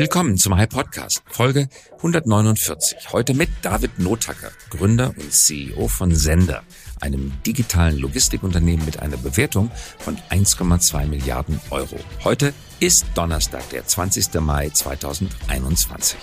Willkommen 0.00 0.38
zum 0.38 0.56
High 0.56 0.70
Podcast, 0.70 1.22
Folge 1.26 1.68
149. 1.98 3.12
Heute 3.12 3.34
mit 3.34 3.50
David 3.60 3.98
Notacker, 3.98 4.50
Gründer 4.70 5.08
und 5.08 5.30
CEO 5.30 5.88
von 5.88 6.14
Sender, 6.14 6.62
einem 7.02 7.34
digitalen 7.44 7.98
Logistikunternehmen 7.98 8.86
mit 8.86 9.00
einer 9.00 9.18
Bewertung 9.18 9.70
von 9.98 10.16
1,2 10.30 11.04
Milliarden 11.04 11.60
Euro. 11.68 11.96
Heute 12.24 12.54
ist 12.80 13.04
Donnerstag, 13.14 13.68
der 13.68 13.86
20. 13.86 14.40
Mai 14.40 14.70
2021. 14.70 16.18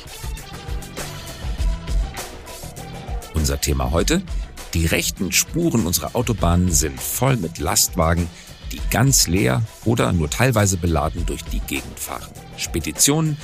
Unser 3.35 3.61
Thema 3.61 3.91
heute? 3.91 4.23
Die 4.73 4.87
rechten 4.87 5.31
Spuren 5.31 5.85
unserer 5.85 6.15
Autobahnen 6.15 6.71
sind 6.71 6.99
voll 6.99 7.37
mit 7.37 7.59
Lastwagen, 7.59 8.27
die 8.71 8.81
ganz 8.89 9.27
leer 9.27 9.61
oder 9.85 10.13
nur 10.13 10.31
teilweise 10.31 10.77
beladen 10.77 11.27
durch 11.27 11.43
die 11.43 11.59
Gegend 11.59 11.99
fahren. 11.99 12.31
Speditionen 12.57 13.37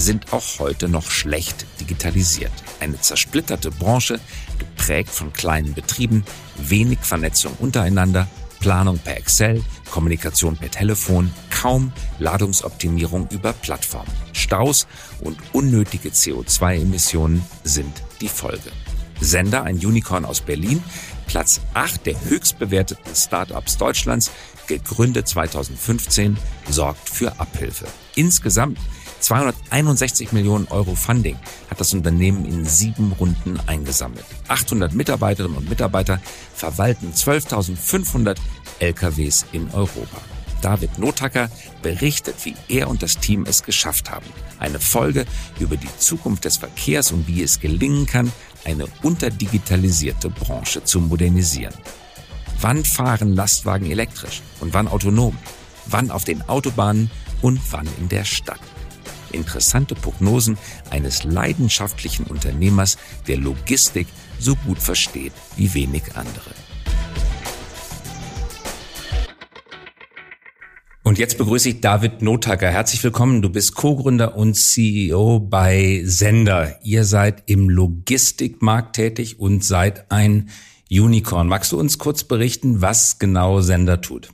sind 0.00 0.32
auch 0.32 0.58
heute 0.58 0.88
noch 0.88 1.10
schlecht 1.10 1.66
digitalisiert. 1.80 2.52
Eine 2.80 3.00
zersplitterte 3.00 3.70
Branche, 3.70 4.20
geprägt 4.58 5.10
von 5.10 5.32
kleinen 5.32 5.74
Betrieben, 5.74 6.24
wenig 6.56 7.00
Vernetzung 7.00 7.52
untereinander, 7.58 8.28
Planung 8.60 8.98
per 8.98 9.16
Excel, 9.16 9.62
Kommunikation 9.90 10.56
per 10.56 10.70
Telefon, 10.70 11.32
kaum 11.50 11.92
Ladungsoptimierung 12.18 13.28
über 13.30 13.52
Plattformen. 13.52 14.10
Staus 14.32 14.86
und 15.20 15.38
unnötige 15.52 16.10
CO2-Emissionen 16.10 17.44
sind 17.64 18.02
die 18.20 18.28
Folge. 18.28 18.70
Sender, 19.20 19.64
ein 19.64 19.76
Unicorn 19.76 20.24
aus 20.24 20.40
Berlin, 20.40 20.82
Platz 21.26 21.60
8 21.74 22.06
der 22.06 22.24
höchst 22.24 22.58
bewerteten 22.58 23.14
Startups 23.14 23.76
Deutschlands, 23.76 24.30
gegründet 24.66 25.28
2015, 25.28 26.36
sorgt 26.70 27.08
für 27.08 27.38
Abhilfe. 27.40 27.86
Insgesamt 28.14 28.78
261 29.20 30.32
Millionen 30.32 30.68
Euro 30.68 30.94
Funding 30.94 31.36
hat 31.70 31.80
das 31.80 31.92
Unternehmen 31.92 32.44
in 32.44 32.64
sieben 32.64 33.12
Runden 33.12 33.58
eingesammelt. 33.66 34.24
800 34.48 34.94
Mitarbeiterinnen 34.94 35.56
und 35.56 35.68
Mitarbeiter 35.68 36.20
verwalten 36.54 37.12
12.500 37.12 38.36
LKWs 38.80 39.46
in 39.52 39.70
Europa. 39.72 40.18
David 40.60 40.98
Notacker 40.98 41.50
berichtet, 41.82 42.36
wie 42.44 42.54
er 42.68 42.88
und 42.88 43.02
das 43.02 43.18
Team 43.18 43.44
es 43.46 43.62
geschafft 43.62 44.10
haben. 44.10 44.26
Eine 44.58 44.80
Folge 44.80 45.24
über 45.60 45.76
die 45.76 45.96
Zukunft 45.98 46.44
des 46.44 46.56
Verkehrs 46.56 47.12
und 47.12 47.28
wie 47.28 47.42
es 47.42 47.60
gelingen 47.60 48.06
kann, 48.06 48.32
eine 48.64 48.86
unterdigitalisierte 49.02 50.30
Branche 50.30 50.82
zu 50.82 51.00
modernisieren. 51.00 51.74
Wann 52.60 52.84
fahren 52.84 53.34
Lastwagen 53.34 53.90
elektrisch 53.90 54.42
und 54.60 54.74
wann 54.74 54.88
autonom? 54.88 55.36
Wann 55.86 56.10
auf 56.10 56.24
den 56.24 56.42
Autobahnen 56.48 57.10
und 57.40 57.60
wann 57.70 57.88
in 58.00 58.08
der 58.08 58.24
Stadt? 58.24 58.60
Interessante 59.32 59.94
Prognosen 59.94 60.58
eines 60.90 61.24
leidenschaftlichen 61.24 62.26
Unternehmers, 62.26 62.98
der 63.26 63.38
Logistik 63.38 64.06
so 64.38 64.54
gut 64.56 64.78
versteht 64.78 65.32
wie 65.56 65.74
wenig 65.74 66.16
andere. 66.16 66.50
Und 71.08 71.16
jetzt 71.16 71.38
begrüße 71.38 71.70
ich 71.70 71.80
David 71.80 72.20
Notacker. 72.20 72.68
Herzlich 72.68 73.02
willkommen. 73.02 73.40
Du 73.40 73.48
bist 73.48 73.74
Co-Gründer 73.74 74.36
und 74.36 74.54
CEO 74.56 75.40
bei 75.40 76.02
Sender. 76.04 76.78
Ihr 76.84 77.04
seid 77.04 77.44
im 77.46 77.70
Logistikmarkt 77.70 78.96
tätig 78.96 79.40
und 79.40 79.64
seid 79.64 80.10
ein 80.10 80.50
Unicorn. 80.90 81.48
Magst 81.48 81.72
du 81.72 81.80
uns 81.80 81.96
kurz 81.96 82.24
berichten, 82.24 82.82
was 82.82 83.18
genau 83.18 83.62
Sender 83.62 84.02
tut? 84.02 84.28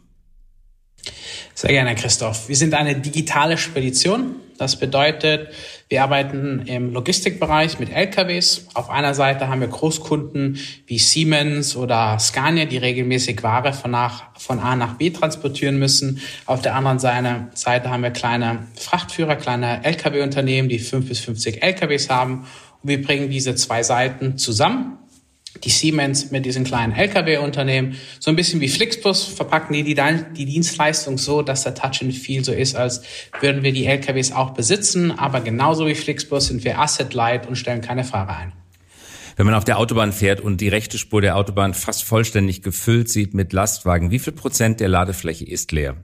Sehr 1.54 1.70
gerne, 1.70 1.94
Christoph. 1.94 2.48
Wir 2.48 2.56
sind 2.56 2.74
eine 2.74 2.96
digitale 2.96 3.58
Spedition. 3.58 4.36
Das 4.58 4.76
bedeutet, 4.76 5.48
wir 5.88 6.02
arbeiten 6.02 6.62
im 6.66 6.92
Logistikbereich 6.92 7.78
mit 7.80 7.90
LKWs. 7.90 8.66
Auf 8.74 8.88
einer 8.88 9.14
Seite 9.14 9.48
haben 9.48 9.60
wir 9.60 9.68
Großkunden 9.68 10.58
wie 10.86 10.98
Siemens 10.98 11.76
oder 11.76 12.18
Scania, 12.20 12.64
die 12.64 12.78
regelmäßig 12.78 13.42
Ware 13.42 13.72
von, 13.72 13.90
nach, 13.90 14.38
von 14.38 14.60
A 14.60 14.76
nach 14.76 14.94
B 14.94 15.10
transportieren 15.10 15.78
müssen. 15.78 16.20
Auf 16.46 16.62
der 16.62 16.76
anderen 16.76 16.98
Seite 17.00 17.90
haben 17.90 18.02
wir 18.02 18.10
kleine 18.10 18.68
Frachtführer, 18.76 19.36
kleine 19.36 19.84
LKW-Unternehmen, 19.84 20.68
die 20.68 20.78
fünf 20.78 21.08
bis 21.08 21.20
50 21.20 21.62
LKWs 21.62 22.08
haben. 22.08 22.46
Und 22.82 22.88
wir 22.88 23.02
bringen 23.02 23.30
diese 23.30 23.56
zwei 23.56 23.82
Seiten 23.82 24.38
zusammen 24.38 24.98
die 25.62 25.70
Siemens 25.70 26.30
mit 26.30 26.44
diesen 26.44 26.64
kleinen 26.64 26.92
Lkw-Unternehmen. 26.92 27.96
So 28.18 28.30
ein 28.30 28.36
bisschen 28.36 28.60
wie 28.60 28.68
Flixbus 28.68 29.24
verpacken 29.24 29.74
die, 29.74 29.82
die 29.82 29.94
die 29.94 30.44
Dienstleistung 30.44 31.18
so, 31.18 31.42
dass 31.42 31.62
der 31.62 31.74
Touch 31.74 32.02
and 32.02 32.14
Feel 32.14 32.44
so 32.44 32.52
ist, 32.52 32.74
als 32.74 33.02
würden 33.40 33.62
wir 33.62 33.72
die 33.72 33.86
LKWs 33.86 34.32
auch 34.32 34.50
besitzen. 34.50 35.12
Aber 35.12 35.40
genauso 35.40 35.86
wie 35.86 35.94
Flixbus 35.94 36.48
sind 36.48 36.64
wir 36.64 36.78
Asset-Light 36.78 37.46
und 37.46 37.56
stellen 37.56 37.80
keine 37.80 38.04
Fahrer 38.04 38.36
ein. 38.36 38.52
Wenn 39.36 39.46
man 39.46 39.54
auf 39.54 39.64
der 39.64 39.78
Autobahn 39.78 40.12
fährt 40.12 40.40
und 40.40 40.60
die 40.60 40.68
rechte 40.68 40.96
Spur 40.98 41.20
der 41.20 41.36
Autobahn 41.36 41.74
fast 41.74 42.04
vollständig 42.04 42.62
gefüllt 42.62 43.08
sieht 43.08 43.34
mit 43.34 43.52
Lastwagen, 43.52 44.10
wie 44.10 44.20
viel 44.20 44.32
Prozent 44.32 44.80
der 44.80 44.88
Ladefläche 44.88 45.44
ist 45.44 45.72
leer? 45.72 45.96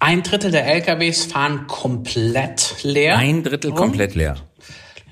Ein 0.00 0.22
Drittel 0.22 0.50
der 0.50 0.66
LKWs 0.66 1.24
fahren 1.24 1.66
komplett 1.66 2.76
leer. 2.82 3.16
Ein 3.16 3.42
Drittel 3.42 3.72
komplett 3.72 4.14
leer. 4.14 4.36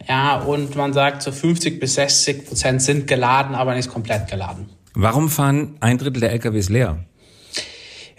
Ja, 0.09 0.37
und 0.37 0.77
man 0.77 0.93
sagt, 0.93 1.23
so 1.23 1.33
50 1.33 1.81
bis 1.81 1.95
60 1.95 2.47
Prozent 2.47 2.83
sind 2.83 3.07
geladen, 3.07 3.55
aber 3.55 3.75
nicht 3.75 3.91
komplett 3.91 4.29
geladen. 4.29 4.69
Warum 4.95 5.29
fahren 5.29 5.77
ein 5.81 5.99
Drittel 5.99 6.21
der 6.21 6.33
LKWs 6.33 6.69
leer? 6.69 7.05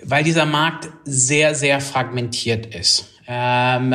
Weil 0.03 0.23
dieser 0.23 0.45
Markt 0.45 0.89
sehr, 1.05 1.55
sehr 1.55 1.81
fragmentiert 1.81 2.67
ist. 2.75 3.07
Ähm, 3.27 3.93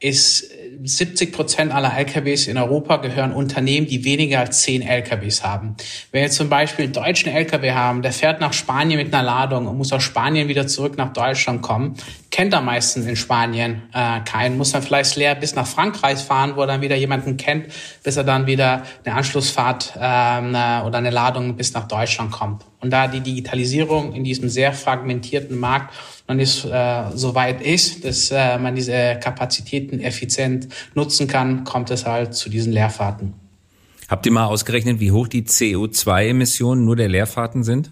ist 0.00 0.52
70 0.84 1.32
Prozent 1.32 1.72
aller 1.72 1.96
LKWs 1.96 2.46
in 2.46 2.56
Europa 2.56 2.98
gehören 2.98 3.32
Unternehmen, 3.32 3.88
die 3.88 4.04
weniger 4.04 4.38
als 4.40 4.62
10 4.62 4.82
LKWs 4.82 5.42
haben. 5.42 5.76
Wenn 6.12 6.22
wir 6.22 6.30
zum 6.30 6.48
Beispiel 6.48 6.84
einen 6.84 6.92
deutschen 6.92 7.32
LKW 7.32 7.72
haben, 7.72 8.02
der 8.02 8.12
fährt 8.12 8.40
nach 8.40 8.52
Spanien 8.52 8.98
mit 8.98 9.12
einer 9.12 9.24
Ladung 9.24 9.66
und 9.66 9.76
muss 9.76 9.92
aus 9.92 10.04
Spanien 10.04 10.46
wieder 10.46 10.68
zurück 10.68 10.96
nach 10.96 11.12
Deutschland 11.12 11.62
kommen, 11.62 11.96
kennt 12.30 12.52
er 12.52 12.60
meistens 12.60 13.06
in 13.06 13.16
Spanien 13.16 13.82
äh, 13.92 14.20
keinen, 14.20 14.56
muss 14.56 14.70
dann 14.70 14.82
vielleicht 14.82 15.16
leer 15.16 15.34
bis 15.34 15.56
nach 15.56 15.66
Frankreich 15.66 16.18
fahren, 16.18 16.52
wo 16.54 16.60
er 16.60 16.68
dann 16.68 16.80
wieder 16.80 16.96
jemanden 16.96 17.36
kennt, 17.36 17.66
bis 18.04 18.16
er 18.16 18.24
dann 18.24 18.46
wieder 18.46 18.84
eine 19.04 19.16
Anschlussfahrt 19.16 19.94
äh, 19.96 19.98
oder 19.98 20.98
eine 20.98 21.10
Ladung 21.10 21.56
bis 21.56 21.72
nach 21.74 21.88
Deutschland 21.88 22.30
kommt. 22.30 22.64
Und 22.80 22.90
da 22.90 23.08
die 23.08 23.20
Digitalisierung 23.20 24.12
in 24.12 24.22
diesem 24.22 24.48
sehr 24.48 24.72
fragmentierten 24.72 25.58
Markt 25.58 25.92
noch 26.28 26.36
nicht 26.36 26.64
äh, 26.64 27.04
so 27.14 27.34
weit 27.34 27.62
ist, 27.62 28.04
dass 28.04 28.30
äh, 28.30 28.58
man 28.58 28.74
diese 28.74 29.18
Kapazitäten 29.88 30.00
effizient 30.00 30.68
nutzen 30.94 31.26
kann, 31.26 31.64
kommt 31.64 31.90
es 31.90 32.06
halt 32.06 32.34
zu 32.34 32.50
diesen 32.50 32.72
Leerfahrten. 32.72 33.34
Habt 34.08 34.26
ihr 34.26 34.32
mal 34.32 34.46
ausgerechnet, 34.46 35.00
wie 35.00 35.12
hoch 35.12 35.28
die 35.28 35.42
CO2-Emissionen 35.42 36.84
nur 36.84 36.96
der 36.96 37.08
Leerfahrten 37.08 37.62
sind? 37.62 37.90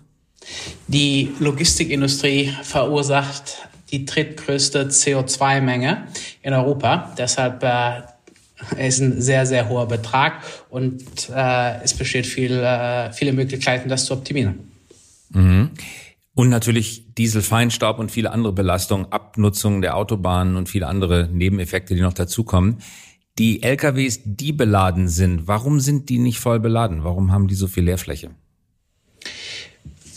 Die 0.86 1.32
Logistikindustrie 1.40 2.52
verursacht 2.62 3.68
die 3.90 4.04
drittgrößte 4.04 4.88
CO2-Menge 4.88 6.06
in 6.42 6.54
Europa. 6.54 7.14
Deshalb 7.18 7.62
äh, 7.62 8.86
ist 8.86 9.00
ein 9.00 9.20
sehr, 9.20 9.44
sehr 9.46 9.68
hoher 9.68 9.86
Betrag 9.86 10.42
und 10.70 11.02
äh, 11.34 11.82
es 11.82 11.94
besteht 11.94 12.26
viel, 12.26 12.52
äh, 12.52 13.12
viele 13.12 13.32
Möglichkeiten, 13.32 13.88
das 13.88 14.06
zu 14.06 14.14
optimieren. 14.14 14.72
Mhm. 15.30 15.70
Und 16.36 16.50
natürlich 16.50 17.14
Dieselfeinstaub 17.14 17.98
und 17.98 18.10
viele 18.10 18.30
andere 18.30 18.52
Belastungen, 18.52 19.10
Abnutzung 19.10 19.80
der 19.80 19.96
Autobahnen 19.96 20.56
und 20.56 20.68
viele 20.68 20.86
andere 20.86 21.30
Nebeneffekte, 21.32 21.94
die 21.94 22.02
noch 22.02 22.12
dazukommen. 22.12 22.82
Die 23.38 23.62
LKWs, 23.62 24.20
die 24.26 24.52
beladen 24.52 25.08
sind, 25.08 25.48
warum 25.48 25.80
sind 25.80 26.10
die 26.10 26.18
nicht 26.18 26.38
voll 26.38 26.60
beladen? 26.60 27.04
Warum 27.04 27.32
haben 27.32 27.48
die 27.48 27.54
so 27.54 27.68
viel 27.68 27.84
Leerfläche? 27.84 28.32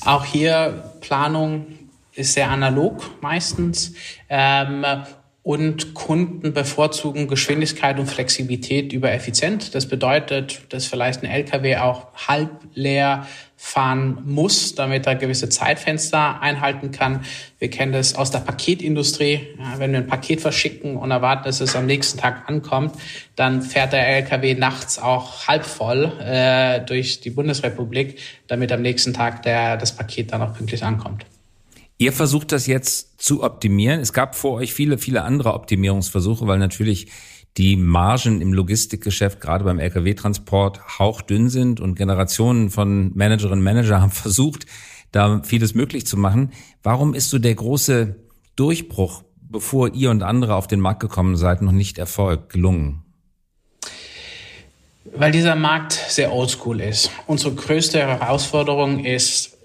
Auch 0.04 0.26
hier 0.26 0.92
Planung 1.00 1.68
ist 2.16 2.34
sehr 2.34 2.50
analog 2.50 3.02
meistens. 3.22 3.94
Ähm, 4.28 4.86
und 5.42 5.94
Kunden 5.94 6.54
bevorzugen 6.54 7.28
Geschwindigkeit 7.28 7.98
und 7.98 8.08
Flexibilität 8.08 8.92
über 8.92 9.12
effizient. 9.12 9.74
Das 9.74 9.88
bedeutet, 9.88 10.62
dass 10.70 10.86
vielleicht 10.86 11.24
ein 11.24 11.30
LKW 11.30 11.78
auch 11.78 12.08
halb 12.28 12.52
leer 12.74 13.26
fahren 13.56 14.22
muss, 14.26 14.76
damit 14.76 15.08
er 15.08 15.16
gewisse 15.16 15.50
Zeitfenster 15.50 16.42
einhalten 16.42 16.92
kann. 16.92 17.26
Wir 17.58 17.70
kennen 17.70 17.94
das 17.94 18.16
aus 18.16 18.32
der 18.32 18.40
Paketindustrie. 18.40 19.48
Ja, 19.58 19.80
wenn 19.80 19.92
wir 19.92 20.00
ein 20.00 20.08
Paket 20.08 20.42
verschicken 20.42 20.98
und 20.98 21.12
erwarten, 21.12 21.46
dass 21.46 21.62
es 21.62 21.76
am 21.76 21.86
nächsten 21.86 22.20
Tag 22.20 22.48
ankommt, 22.48 22.96
dann 23.36 23.62
fährt 23.62 23.94
der 23.94 24.08
LKW 24.08 24.56
nachts 24.56 25.00
auch 25.00 25.48
halb 25.48 25.66
voll 25.66 26.12
äh, 26.22 26.82
durch 26.82 27.22
die 27.22 27.30
Bundesrepublik, 27.30 28.20
damit 28.48 28.72
am 28.72 28.82
nächsten 28.82 29.14
Tag 29.14 29.44
der, 29.44 29.78
das 29.78 29.96
Paket 29.96 30.32
dann 30.32 30.42
auch 30.42 30.54
pünktlich 30.54 30.84
ankommt. 30.84 31.26
Ihr 32.02 32.14
versucht 32.14 32.54
das 32.54 32.66
jetzt 32.66 33.22
zu 33.22 33.44
optimieren. 33.44 34.00
Es 34.00 34.14
gab 34.14 34.34
vor 34.34 34.54
euch 34.54 34.74
viele, 34.74 34.98
viele 34.98 35.24
andere 35.24 35.54
Optimierungsversuche, 35.54 36.48
weil 36.48 36.58
natürlich 36.58 37.12
die 37.58 37.76
Margen 37.76 38.40
im 38.40 38.54
Logistikgeschäft, 38.54 39.42
gerade 39.42 39.66
beim 39.66 39.80
Lkw-Transport, 39.80 40.98
hauchdünn 40.98 41.50
sind 41.50 41.82
und 41.82 41.96
Generationen 41.96 42.70
von 42.70 43.12
Managerinnen 43.16 43.60
und 43.60 43.66
Manager 43.66 44.00
haben 44.02 44.12
versucht, 44.12 44.66
da 45.12 45.44
vieles 45.44 45.76
möglich 45.76 46.08
zu 46.08 46.16
machen. 46.16 46.54
Warum 46.84 47.14
ist 47.14 47.30
so 47.30 47.38
der 47.38 47.56
große 47.56 48.16
Durchbruch 48.56 49.24
bevor 49.42 49.94
ihr 49.94 50.10
und 50.10 50.24
andere 50.24 50.56
auf 50.56 50.68
den 50.68 50.80
Markt 50.80 51.02
gekommen 51.02 51.36
seid, 51.36 51.62
noch 51.62 51.74
nicht 51.74 51.98
erfolgt, 51.98 52.54
gelungen? 52.54 53.04
Weil 55.04 55.34
dieser 55.34 55.56
Markt 55.56 55.92
sehr 55.92 56.32
oldschool 56.32 56.80
ist. 56.80 57.12
Unsere 57.28 57.54
größte 57.54 58.00
Herausforderung 58.00 59.04
ist, 59.04 59.59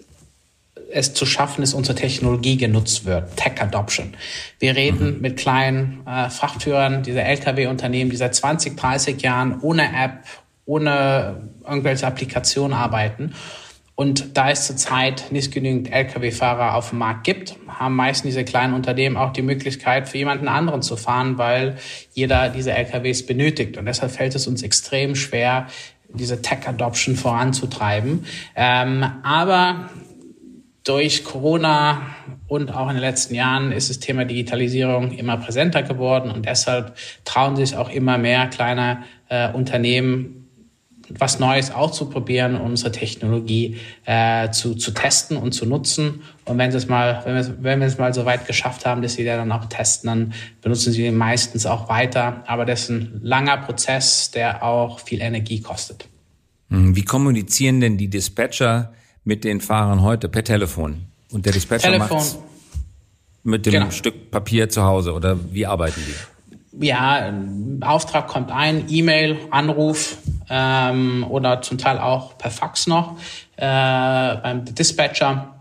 es 0.95 1.15
zu 1.15 1.27
schaffen, 1.27 1.61
dass 1.61 1.75
unsere 1.75 1.97
Technologie 1.97 2.57
genutzt 2.57 3.05
wird, 3.05 3.37
Tech 3.37 3.61
Adoption. 3.61 4.15
Wir 4.59 4.77
reden 4.77 5.17
mhm. 5.17 5.21
mit 5.21 5.37
kleinen 5.37 6.07
äh, 6.07 6.31
Frachtführern, 6.31 7.03
dieser 7.03 7.25
Lkw-Unternehmen, 7.25 8.11
die 8.11 8.17
seit 8.17 8.35
20, 8.35 8.77
30 8.77 9.21
Jahren 9.21 9.61
ohne 9.61 9.85
App, 9.85 10.25
ohne 10.67 11.51
irgendwelche 11.67 12.07
Applikationen 12.07 12.77
arbeiten. 12.77 13.35
Und 13.97 14.37
da 14.37 14.51
es 14.51 14.67
zurzeit 14.67 15.31
nicht 15.31 15.53
genügend 15.53 15.93
Lkw-Fahrer 15.93 16.75
auf 16.75 16.91
dem 16.91 16.99
Markt 16.99 17.25
gibt, 17.25 17.57
haben 17.69 17.95
meistens 17.95 18.31
diese 18.31 18.45
kleinen 18.45 18.75
Unternehmen 18.75 19.17
auch 19.17 19.33
die 19.33 19.43
Möglichkeit, 19.43 20.09
für 20.09 20.19
jemanden 20.19 20.49
anderen 20.49 20.83
zu 20.83 20.97
fahren, 20.97 21.39
weil 21.39 21.77
jeder 22.13 22.49
diese 22.49 22.73
Lkws 22.73 23.25
benötigt. 23.27 23.77
Und 23.77 23.87
deshalb 23.87 24.11
fällt 24.11 24.35
es 24.35 24.49
uns 24.49 24.63
extrem 24.63 25.15
schwer, 25.15 25.69
diese 26.09 26.43
Tech-Adoption 26.43 27.17
voranzutreiben. 27.17 28.27
Ähm, 28.57 29.05
aber 29.23 29.91
durch 30.85 31.25
Corona 31.25 32.03
und 32.47 32.71
auch 32.73 32.89
in 32.89 32.95
den 32.95 33.01
letzten 33.03 33.35
Jahren 33.35 33.73
ist 33.73 33.89
das 33.89 34.01
Thema 34.01 34.25
Digitalisierung 34.25 35.13
immer 35.13 35.39
präsenter 35.39 35.83
geworden 35.83 36.31
und 36.31 36.47
deshalb 36.47 36.95
trauen 37.25 37.57
sich 37.57 37.75
auch 37.75 37.91
immer 37.91 38.19
mehr 38.19 38.47
kleine 38.49 39.03
äh, 39.29 39.51
Unternehmen 39.51 40.45
was 41.11 41.39
Neues 41.39 41.71
auszuprobieren, 41.71 42.57
unsere 42.57 42.93
Technologie 42.93 43.77
äh, 44.05 44.51
zu, 44.51 44.75
zu 44.75 44.93
testen 44.93 45.37
und 45.37 45.53
zu 45.53 45.67
nutzen. 45.67 46.23
Und 46.45 46.59
wenn, 46.59 46.71
es 46.71 46.89
mal, 46.89 47.23
wenn, 47.25 47.35
wir, 47.35 47.63
wenn 47.63 47.81
wir 47.81 47.87
es 47.87 47.99
mal 47.99 48.15
so 48.15 48.25
weit 48.25 48.47
geschafft 48.47 48.87
haben, 48.87 49.03
dass 49.03 49.15
sie 49.15 49.25
dann 49.25 49.53
auch 49.53 49.67
testen, 49.67 50.09
dann 50.09 50.33
benutzen 50.63 50.93
sie 50.93 51.11
meistens 51.11 51.67
auch 51.67 51.89
weiter. 51.89 52.43
Aber 52.47 52.65
das 52.65 52.85
ist 52.85 52.91
ein 52.91 53.21
langer 53.23 53.59
Prozess, 53.59 54.31
der 54.31 54.63
auch 54.63 55.01
viel 55.01 55.21
Energie 55.21 55.61
kostet. 55.61 56.09
Hm, 56.71 56.97
wie 56.97 57.05
kommunizieren 57.05 57.81
denn 57.81 57.99
die 57.99 58.09
Dispatcher 58.09 58.93
mit 59.25 59.45
den 59.45 59.61
Fahrern 59.61 60.03
heute 60.03 60.29
per 60.29 60.45
Telefon. 60.45 61.07
Und 61.33 61.47
der 61.47 61.53
Dispatcher 61.53 61.99
macht 61.99 62.37
mit 63.43 63.67
dem 63.67 63.73
genau. 63.73 63.91
Stück 63.91 64.31
Papier 64.31 64.69
zu 64.69 64.85
Hause 64.85 65.13
oder 65.13 65.39
wie 65.53 65.67
arbeiten 65.67 66.01
die? 66.07 66.87
Ja, 66.87 67.33
Auftrag 67.83 68.27
kommt 68.27 68.51
ein, 68.51 68.87
E-Mail, 68.89 69.39
Anruf 69.51 70.17
ähm, 70.51 71.25
oder 71.29 71.63
zum 71.63 71.79
Teil 71.79 71.99
auch 71.99 72.37
per 72.37 72.51
Fax 72.51 72.87
noch 72.87 73.17
äh, 73.57 73.61
beim 73.63 74.65
Dispatcher. 74.65 75.54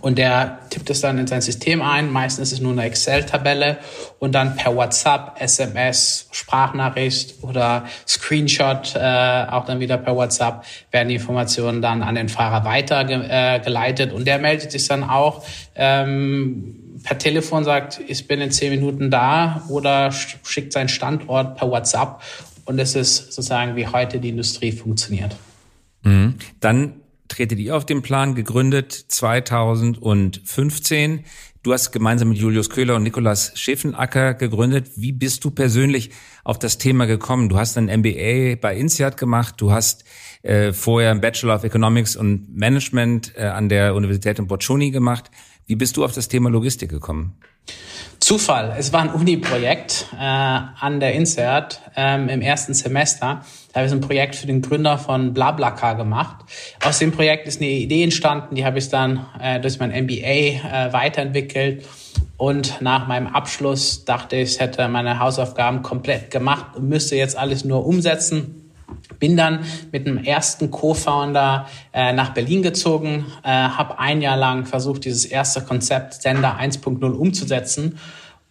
Und 0.00 0.18
der 0.18 0.58
tippt 0.70 0.90
es 0.90 1.00
dann 1.00 1.18
in 1.18 1.26
sein 1.26 1.40
System 1.40 1.82
ein. 1.82 2.10
Meistens 2.10 2.48
ist 2.48 2.58
es 2.58 2.60
nur 2.60 2.72
eine 2.72 2.84
Excel-Tabelle 2.84 3.78
und 4.18 4.34
dann 4.34 4.56
per 4.56 4.74
WhatsApp, 4.76 5.40
SMS, 5.40 6.28
Sprachnachricht 6.32 7.42
oder 7.42 7.86
Screenshot, 8.06 8.94
äh, 8.94 9.46
auch 9.50 9.64
dann 9.64 9.80
wieder 9.80 9.98
per 9.98 10.14
WhatsApp, 10.16 10.64
werden 10.90 11.08
die 11.08 11.16
Informationen 11.16 11.82
dann 11.82 12.02
an 12.02 12.14
den 12.14 12.28
Fahrer 12.28 12.64
weitergeleitet. 12.64 14.12
Äh, 14.12 14.14
und 14.14 14.26
der 14.26 14.38
meldet 14.38 14.72
sich 14.72 14.86
dann 14.88 15.04
auch 15.04 15.44
ähm, 15.74 17.00
per 17.02 17.18
Telefon, 17.18 17.64
sagt, 17.64 18.00
ich 18.06 18.26
bin 18.26 18.40
in 18.40 18.50
zehn 18.50 18.70
Minuten 18.70 19.10
da 19.10 19.62
oder 19.68 20.10
schickt 20.12 20.72
seinen 20.72 20.88
Standort 20.88 21.56
per 21.56 21.70
WhatsApp. 21.70 22.20
Und 22.64 22.78
es 22.78 22.96
ist 22.96 23.32
sozusagen, 23.32 23.76
wie 23.76 23.86
heute 23.86 24.18
die 24.18 24.30
Industrie 24.30 24.72
funktioniert. 24.72 25.36
Mhm. 26.02 26.34
Dann 26.60 26.94
tretet 27.28 27.58
ihr 27.58 27.76
auf 27.76 27.86
den 27.86 28.02
Plan, 28.02 28.34
gegründet 28.34 28.92
2015. 28.92 31.24
Du 31.62 31.72
hast 31.72 31.90
gemeinsam 31.90 32.28
mit 32.28 32.36
Julius 32.38 32.68
Köhler 32.70 32.94
und 32.94 33.02
Nikolas 33.02 33.52
Schäfenacker 33.56 34.34
gegründet. 34.34 34.90
Wie 34.94 35.10
bist 35.10 35.44
du 35.44 35.50
persönlich 35.50 36.10
auf 36.44 36.60
das 36.60 36.78
Thema 36.78 37.06
gekommen? 37.06 37.48
Du 37.48 37.58
hast 37.58 37.76
ein 37.76 37.86
MBA 37.86 38.54
bei 38.60 38.76
INSEAD 38.76 39.16
gemacht. 39.16 39.56
Du 39.58 39.72
hast 39.72 40.04
äh, 40.42 40.72
vorher 40.72 41.10
ein 41.10 41.20
Bachelor 41.20 41.56
of 41.56 41.64
Economics 41.64 42.14
und 42.14 42.56
Management 42.56 43.32
äh, 43.36 43.46
an 43.46 43.68
der 43.68 43.96
Universität 43.96 44.38
in 44.38 44.46
Bocconi 44.46 44.92
gemacht. 44.92 45.32
Wie 45.66 45.74
bist 45.74 45.96
du 45.96 46.04
auf 46.04 46.12
das 46.12 46.28
Thema 46.28 46.48
Logistik 46.48 46.90
gekommen? 46.90 47.34
Zufall. 48.20 48.74
Es 48.78 48.92
war 48.92 49.02
ein 49.02 49.10
Uni-Projekt 49.10 50.06
äh, 50.14 50.22
an 50.22 51.00
der 51.00 51.14
INSEAD 51.14 51.80
ähm, 51.96 52.28
im 52.28 52.40
ersten 52.40 52.72
Semester. 52.72 53.42
Da 53.72 53.80
habe 53.80 53.86
ich 53.86 53.90
so 53.90 53.96
ein 53.96 54.00
Projekt 54.00 54.36
für 54.36 54.46
den 54.46 54.62
Gründer 54.62 54.96
von 54.96 55.34
BlaBlaCar 55.34 55.96
gemacht. 55.96 56.44
Aus 56.84 57.00
dem 57.00 57.10
Projekt 57.10 57.48
ist 57.48 57.60
eine 57.60 57.70
Idee 57.70 58.04
entstanden, 58.04 58.54
die 58.54 58.64
habe 58.64 58.78
ich 58.78 58.88
dann 58.88 59.26
äh, 59.40 59.60
durch 59.60 59.78
mein 59.80 59.90
MBA 59.90 60.14
äh, 60.14 60.92
weiterentwickelt. 60.92 61.84
Und 62.36 62.80
nach 62.80 63.08
meinem 63.08 63.26
Abschluss 63.26 64.04
dachte 64.04 64.36
ich, 64.36 64.54
ich 64.54 64.60
hätte 64.60 64.86
meine 64.88 65.18
Hausaufgaben 65.18 65.82
komplett 65.82 66.30
gemacht 66.30 66.76
und 66.76 66.88
müsste 66.88 67.16
jetzt 67.16 67.36
alles 67.36 67.64
nur 67.64 67.84
umsetzen 67.86 68.65
bin 69.18 69.36
dann 69.36 69.64
mit 69.92 70.06
dem 70.06 70.22
ersten 70.22 70.70
Co-Founder 70.70 71.68
äh, 71.92 72.12
nach 72.12 72.30
Berlin 72.30 72.62
gezogen, 72.62 73.26
äh, 73.42 73.48
habe 73.48 73.98
ein 73.98 74.22
Jahr 74.22 74.36
lang 74.36 74.66
versucht, 74.66 75.04
dieses 75.04 75.24
erste 75.24 75.62
Konzept 75.62 76.14
Sender 76.14 76.58
1.0 76.58 77.04
umzusetzen 77.04 77.98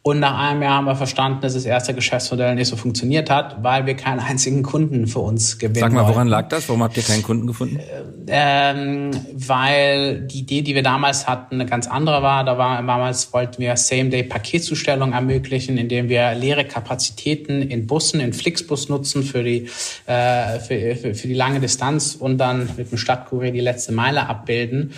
und 0.07 0.19
nach 0.19 0.37
einem 0.37 0.61
Jahr 0.61 0.75
haben 0.75 0.85
wir 0.85 0.95
verstanden, 0.95 1.41
dass 1.41 1.55
das 1.55 1.65
erste 1.65 1.95
Geschäftsmodell 1.95 2.53
nicht 2.53 2.67
so 2.67 2.75
funktioniert 2.75 3.31
hat, 3.31 3.63
weil 3.63 3.87
wir 3.87 3.95
keinen 3.95 4.19
einzigen 4.19 4.61
Kunden 4.61 5.07
für 5.07 5.17
uns 5.17 5.57
gewinnen 5.57 5.79
Sag 5.79 5.93
mal, 5.93 6.01
woran 6.01 6.15
wollten. 6.15 6.29
lag 6.29 6.49
das? 6.49 6.69
Warum 6.69 6.83
habt 6.83 6.95
ihr 6.95 7.01
keinen 7.01 7.23
Kunden 7.23 7.47
gefunden? 7.47 7.79
Ähm, 8.27 9.09
weil 9.33 10.21
die 10.21 10.41
Idee, 10.41 10.61
die 10.61 10.75
wir 10.75 10.83
damals 10.83 11.27
hatten, 11.27 11.55
eine 11.55 11.65
ganz 11.65 11.87
andere 11.87 12.21
war. 12.21 12.43
Da 12.43 12.55
war 12.59 12.83
damals 12.83 13.33
wollten 13.33 13.59
wir 13.59 13.75
Same-Day-Paketzustellung 13.75 15.13
ermöglichen, 15.13 15.79
indem 15.79 16.07
wir 16.07 16.35
leere 16.35 16.65
Kapazitäten 16.65 17.63
in 17.63 17.87
Bussen, 17.87 18.19
in 18.19 18.33
Flixbus 18.33 18.89
nutzen 18.89 19.23
für 19.23 19.43
die 19.43 19.67
äh, 20.05 20.59
für, 20.59 20.95
für, 20.97 21.15
für 21.15 21.27
die 21.27 21.33
lange 21.33 21.59
Distanz 21.59 22.13
und 22.13 22.37
dann 22.37 22.69
mit 22.77 22.91
dem 22.91 22.99
Stadtkurier 22.99 23.51
die 23.51 23.59
letzte 23.59 23.91
Meile 23.91 24.29
abbilden 24.29 24.93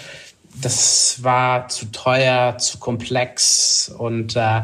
das 0.61 1.23
war 1.23 1.67
zu 1.67 1.91
teuer, 1.91 2.57
zu 2.57 2.79
komplex 2.79 3.93
und 3.97 4.35
äh, 4.35 4.61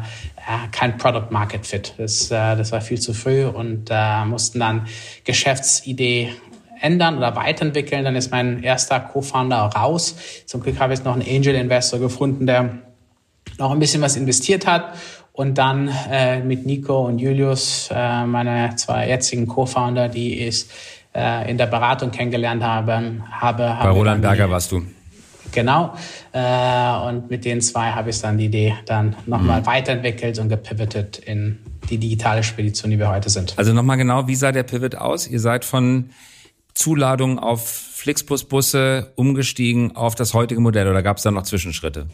kein 0.72 0.98
Product 0.98 1.30
Market 1.30 1.66
Fit. 1.66 1.94
Das, 1.98 2.30
äh, 2.30 2.56
das 2.56 2.72
war 2.72 2.80
viel 2.80 3.00
zu 3.00 3.14
früh 3.14 3.44
und 3.44 3.88
äh, 3.90 4.24
mussten 4.24 4.60
dann 4.60 4.86
Geschäftsidee 5.24 6.32
ändern 6.80 7.16
oder 7.16 7.34
weiterentwickeln. 7.36 8.04
Dann 8.04 8.16
ist 8.16 8.30
mein 8.30 8.62
erster 8.62 9.00
Co-Founder 9.00 9.56
raus. 9.56 10.16
Zum 10.46 10.62
Glück 10.62 10.78
habe 10.78 10.92
ich 10.92 10.98
jetzt 10.98 11.04
noch 11.04 11.14
einen 11.14 11.22
Angel 11.22 11.54
Investor 11.54 11.98
gefunden, 11.98 12.46
der 12.46 12.78
noch 13.58 13.70
ein 13.70 13.78
bisschen 13.78 14.02
was 14.02 14.16
investiert 14.16 14.66
hat. 14.66 14.94
Und 15.32 15.58
dann 15.58 15.90
äh, 16.10 16.40
mit 16.40 16.64
Nico 16.64 17.06
und 17.06 17.18
Julius, 17.18 17.88
äh, 17.92 18.24
meine 18.24 18.76
zwei 18.76 19.08
jetzigen 19.08 19.48
Co-Founder, 19.48 20.08
die 20.08 20.46
ich 20.46 20.66
äh, 21.12 21.50
in 21.50 21.58
der 21.58 21.66
Beratung 21.66 22.12
kennengelernt 22.12 22.62
habe. 22.62 23.20
habe 23.40 23.62
Bei 23.82 23.90
Roland 23.90 24.22
Berger 24.22 24.48
warst 24.48 24.70
du. 24.70 24.82
Genau. 25.54 25.94
Äh, 26.32 27.08
und 27.08 27.30
mit 27.30 27.44
den 27.44 27.60
zwei 27.60 27.92
habe 27.92 28.10
ich 28.10 28.20
dann 28.20 28.36
die 28.38 28.46
Idee 28.46 28.74
dann 28.86 29.16
nochmal 29.26 29.60
mhm. 29.60 29.66
weiterentwickelt 29.66 30.38
und 30.38 30.48
gepivotet 30.48 31.18
in 31.18 31.60
die 31.88 31.98
digitale 31.98 32.42
Spedition, 32.42 32.90
die 32.90 32.98
wir 32.98 33.08
heute 33.08 33.30
sind. 33.30 33.54
Also 33.56 33.72
nochmal 33.72 33.96
genau, 33.96 34.26
wie 34.26 34.34
sah 34.34 34.52
der 34.52 34.64
Pivot 34.64 34.96
aus? 34.96 35.28
Ihr 35.28 35.40
seid 35.40 35.64
von 35.64 36.10
Zuladung 36.74 37.38
auf 37.38 37.68
Flixbus-Busse 37.68 39.12
umgestiegen 39.14 39.94
auf 39.94 40.14
das 40.14 40.34
heutige 40.34 40.60
Modell 40.60 40.88
oder 40.88 41.02
gab 41.02 41.18
es 41.18 41.22
da 41.22 41.30
noch 41.30 41.44
Zwischenschritte? 41.44 42.08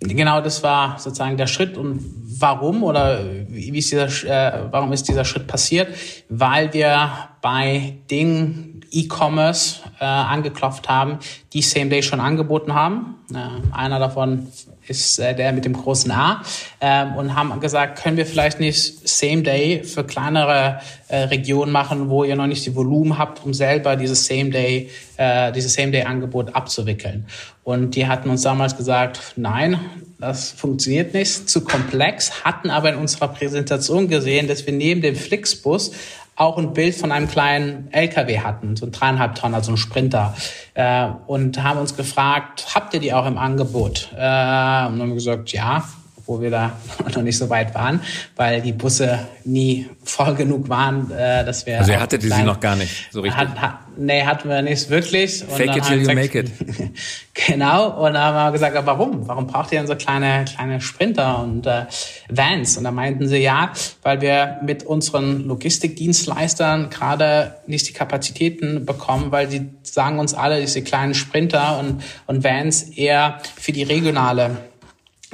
Genau, 0.00 0.40
das 0.40 0.62
war 0.62 0.98
sozusagen 0.98 1.36
der 1.36 1.46
Schritt. 1.46 1.76
Und 1.76 2.00
warum 2.38 2.82
oder 2.82 3.20
wie 3.48 3.78
ist 3.78 3.92
dieser, 3.92 4.06
äh, 4.06 4.66
warum 4.70 4.92
ist 4.92 5.08
dieser 5.08 5.24
Schritt 5.24 5.46
passiert? 5.46 5.94
Weil 6.28 6.72
wir 6.72 7.10
bei 7.42 7.98
Dingen 8.10 8.80
E-Commerce 8.90 9.80
äh, 10.00 10.04
angeklopft 10.04 10.88
haben, 10.88 11.18
die 11.52 11.62
Same 11.62 11.90
Day 11.90 12.02
schon 12.02 12.20
angeboten 12.20 12.74
haben. 12.74 13.16
Äh, 13.32 13.74
einer 13.74 13.98
davon 13.98 14.48
ist 14.88 15.18
äh, 15.18 15.34
der 15.34 15.52
mit 15.52 15.64
dem 15.64 15.74
großen 15.74 16.10
A 16.10 16.42
ähm, 16.80 17.16
und 17.16 17.36
haben 17.36 17.58
gesagt, 17.60 18.02
können 18.02 18.16
wir 18.16 18.26
vielleicht 18.26 18.60
nicht 18.60 19.08
Same 19.08 19.42
Day 19.42 19.84
für 19.84 20.04
kleinere 20.04 20.80
äh, 21.08 21.16
Regionen 21.24 21.72
machen, 21.72 22.10
wo 22.10 22.24
ihr 22.24 22.36
noch 22.36 22.46
nicht 22.46 22.66
die 22.66 22.74
Volumen 22.74 23.18
habt, 23.18 23.44
um 23.44 23.54
selber 23.54 23.96
dieses 23.96 24.26
Same 24.26 24.50
Day, 24.50 24.90
äh, 25.16 25.52
dieses 25.52 25.74
Same 25.74 25.92
Day 25.92 26.02
Angebot 26.02 26.54
abzuwickeln. 26.54 27.26
Und 27.62 27.94
die 27.94 28.06
hatten 28.06 28.30
uns 28.30 28.42
damals 28.42 28.76
gesagt, 28.76 29.34
nein, 29.36 29.78
das 30.18 30.50
funktioniert 30.50 31.14
nicht, 31.14 31.48
zu 31.48 31.62
komplex, 31.64 32.44
hatten 32.44 32.68
aber 32.70 32.90
in 32.90 32.96
unserer 32.96 33.28
Präsentation 33.28 34.08
gesehen, 34.08 34.48
dass 34.48 34.66
wir 34.66 34.72
neben 34.72 35.00
dem 35.00 35.16
Flixbus 35.16 35.92
auch 36.36 36.56
ein 36.56 36.72
Bild 36.72 36.94
von 36.94 37.12
einem 37.12 37.28
kleinen 37.28 37.92
LKW 37.92 38.40
hatten, 38.40 38.76
so 38.76 38.86
ein 38.86 38.92
dreieinhalb 38.92 39.34
Tonner, 39.34 39.62
so 39.62 39.72
ein 39.72 39.76
Sprinter, 39.76 40.34
äh, 40.74 41.08
und 41.26 41.62
haben 41.62 41.78
uns 41.78 41.96
gefragt, 41.96 42.74
habt 42.74 42.94
ihr 42.94 43.00
die 43.00 43.12
auch 43.12 43.26
im 43.26 43.36
Angebot? 43.36 44.08
Äh, 44.12 44.16
und 44.16 45.00
haben 45.00 45.14
gesagt, 45.14 45.52
ja, 45.52 45.84
wo 46.30 46.40
wir 46.40 46.50
da 46.50 46.78
noch 47.14 47.22
nicht 47.22 47.36
so 47.36 47.50
weit 47.50 47.74
waren, 47.74 48.00
weil 48.36 48.62
die 48.62 48.72
Busse 48.72 49.26
nie 49.44 49.90
voll 50.04 50.34
genug 50.36 50.68
waren, 50.68 51.10
äh, 51.10 51.44
dass 51.44 51.66
wir. 51.66 51.78
Also 51.80 51.92
ihr 51.92 52.00
hattet 52.00 52.22
sie 52.22 52.42
noch 52.42 52.60
gar 52.60 52.76
nicht 52.76 53.08
so 53.10 53.20
richtig. 53.20 53.38
Hat, 53.38 53.60
hat, 53.60 53.78
nee, 53.96 54.22
hatten 54.22 54.48
wir 54.48 54.62
nicht 54.62 54.88
wirklich. 54.88 55.42
Und 55.42 55.52
Fake 55.52 55.76
it 55.76 55.84
till 55.84 56.00
you 56.00 56.14
make 56.14 56.38
it. 56.38 56.50
genau. 57.34 58.06
Und 58.06 58.14
dann 58.14 58.22
haben 58.22 58.46
wir 58.46 58.52
gesagt, 58.52 58.76
warum? 58.86 59.26
Warum 59.26 59.48
braucht 59.48 59.72
ihr 59.72 59.78
denn 59.80 59.88
so 59.88 59.96
kleine 59.96 60.44
kleine 60.44 60.80
Sprinter 60.80 61.40
und 61.40 61.66
äh, 61.66 61.86
Vans? 62.28 62.76
Und 62.76 62.84
da 62.84 62.92
meinten 62.92 63.26
sie 63.26 63.38
ja, 63.38 63.72
weil 64.02 64.20
wir 64.20 64.60
mit 64.64 64.84
unseren 64.84 65.46
Logistikdienstleistern 65.46 66.90
gerade 66.90 67.56
nicht 67.66 67.88
die 67.88 67.92
Kapazitäten 67.92 68.86
bekommen, 68.86 69.32
weil 69.32 69.48
die 69.48 69.68
sagen 69.82 70.20
uns 70.20 70.34
alle, 70.34 70.60
diese 70.60 70.82
kleinen 70.82 71.14
Sprinter 71.14 71.80
und 71.80 72.02
und 72.26 72.44
Vans 72.44 72.82
eher 72.82 73.38
für 73.56 73.72
die 73.72 73.82
regionale 73.82 74.69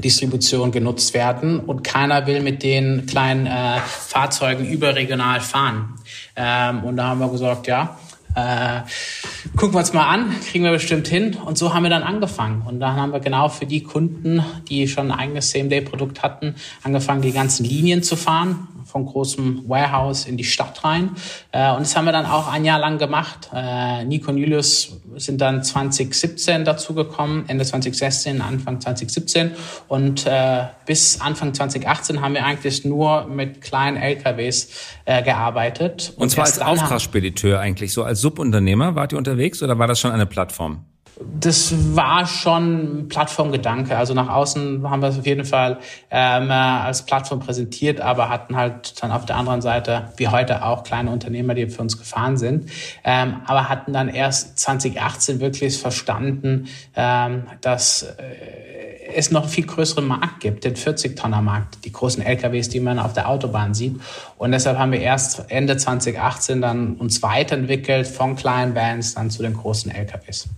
Distribution 0.03 0.73
genutzt 0.73 1.15
werden 1.15 1.61
und 1.61 1.83
keiner 1.83 2.27
will 2.27 2.43
mit 2.43 2.63
den 2.63 3.07
kleinen 3.07 3.47
äh, 3.47 3.79
Fahrzeugen 3.81 4.67
überregional 4.67 5.41
fahren. 5.41 5.95
Ähm, 6.37 6.85
und 6.85 6.97
da 6.97 7.09
haben 7.09 7.21
wir 7.21 7.29
gesagt, 7.29 7.67
ja, 7.67 7.99
äh, 8.35 8.83
gucken 9.57 9.75
wir 9.75 9.79
uns 9.79 9.95
mal 9.95 10.07
an, 10.07 10.35
kriegen 10.51 10.65
wir 10.65 10.73
bestimmt 10.73 11.09
hin. 11.09 11.37
Und 11.43 11.57
so 11.57 11.73
haben 11.73 11.85
wir 11.85 11.91
dann 11.91 12.03
angefangen. 12.03 12.63
Und 12.67 12.81
dann 12.81 12.97
haben 12.97 13.13
wir 13.13 13.21
genau 13.21 13.49
für 13.49 13.65
die 13.65 13.83
Kunden, 13.83 14.45
die 14.69 14.87
schon 14.87 15.11
ein 15.11 15.19
eigenes 15.19 15.51
Same-Day-Produkt 15.51 16.23
hatten, 16.23 16.55
angefangen, 16.83 17.23
die 17.23 17.33
ganzen 17.33 17.65
Linien 17.65 18.03
zu 18.03 18.17
fahren 18.17 18.69
von 18.97 19.05
großem 19.05 19.65
Warehouse 19.69 20.25
in 20.25 20.39
die 20.39 20.45
Stadt 20.45 20.83
rein. 20.83 21.11
Äh, 21.53 21.71
und 21.73 21.81
das 21.81 21.95
haben 21.97 22.07
wir 22.07 22.13
dann 22.13 22.25
auch 22.25 22.51
ein 22.51 22.65
Jahr 22.65 22.79
lang 22.79 22.97
gemacht. 22.97 23.51
Äh, 23.53 24.05
Nico 24.05 24.31
und 24.31 24.39
Julius 24.39 24.97
sind 25.17 25.41
dann 25.43 25.63
2017 25.63 26.65
dazugekommen, 26.65 27.45
Ende 27.47 27.65
2016, 27.65 28.41
Anfang 28.41 28.81
2017. 28.81 29.51
Und 29.89 30.27
äh, 30.27 30.65
bis 30.87 31.21
Anfang 31.21 31.53
2018 31.53 32.23
haben 32.23 32.33
wir 32.33 32.47
eigentlich 32.47 32.87
nur 32.87 33.27
mit 33.27 33.61
kleinen 33.61 33.99
LKWs 33.99 34.71
äh, 35.05 35.23
gearbeitet. 35.23 36.15
Und, 36.17 36.23
und 36.23 36.31
zwar 36.31 36.47
als 36.47 36.59
Auftragsspediteur 36.59 37.61
eigentlich, 37.61 37.93
so 37.93 38.03
als 38.03 38.23
Subunternehmer 38.23 38.95
wart 38.95 39.13
ihr 39.13 39.19
unterwegs 39.19 39.63
oder 39.63 39.79
war 39.79 39.87
das 39.87 40.01
schon 40.01 40.13
eine 40.13 40.25
Plattform? 40.25 40.87
Das 41.19 41.97
war 41.97 42.27
schon 42.27 43.09
Plattformgedanke. 43.09 43.97
Also 43.97 44.13
nach 44.13 44.29
außen 44.29 44.89
haben 44.89 45.01
wir 45.01 45.09
es 45.09 45.19
auf 45.19 45.27
jeden 45.27 45.47
Fall 45.47 45.79
ähm, 46.11 46.51
als 46.51 47.07
Plattform 47.07 47.41
präsentiert, 47.41 48.01
aber 48.03 48.29
hatten 48.29 48.57
halt 48.57 49.03
dann 49.03 49.13
auf 49.13 49.25
der 49.25 49.37
anderen 49.37 49.63
Seite, 49.63 50.13
wie 50.19 50.29
heute 50.29 50.63
auch, 50.63 50.83
kleine 50.83 51.11
Unternehmer, 51.11 51.55
die 51.55 51.69
für 51.69 51.81
uns 51.81 51.99
gefahren 51.99 52.37
sind. 52.37 52.71
Ähm, 53.03 53.37
aber 53.47 53.69
hatten 53.71 53.95
dann 53.95 54.09
erst 54.09 54.59
2018 54.59 55.41
wirklich 55.41 55.79
verstanden, 55.79 56.69
ähm, 56.95 57.47
dass 57.63 58.03
äh, 58.03 59.15
es 59.15 59.31
noch 59.31 59.49
viel 59.49 59.65
größeren 59.65 60.07
Markt 60.07 60.41
gibt, 60.41 60.65
den 60.65 60.75
40-Tonner-Markt, 60.75 61.85
die 61.85 61.93
großen 61.93 62.23
LKWs, 62.23 62.69
die 62.69 62.81
man 62.81 62.99
auf 62.99 63.15
der 63.15 63.29
Autobahn 63.31 63.73
sieht. 63.73 63.99
Und 64.37 64.53
deshalb 64.53 64.77
haben 64.77 64.93
wir 64.93 65.01
erst 65.01 65.51
Ende 65.51 65.79
2018 65.79 66.61
dann 66.61 66.97
uns 66.97 67.23
weiterentwickelt 67.23 68.07
von 68.07 68.37
kleinen 68.37 68.75
Vans 68.75 69.15
dann 69.15 69.31
zu 69.31 69.43
den 69.43 69.55
großen 69.55 69.91
LKWs. 69.91 70.49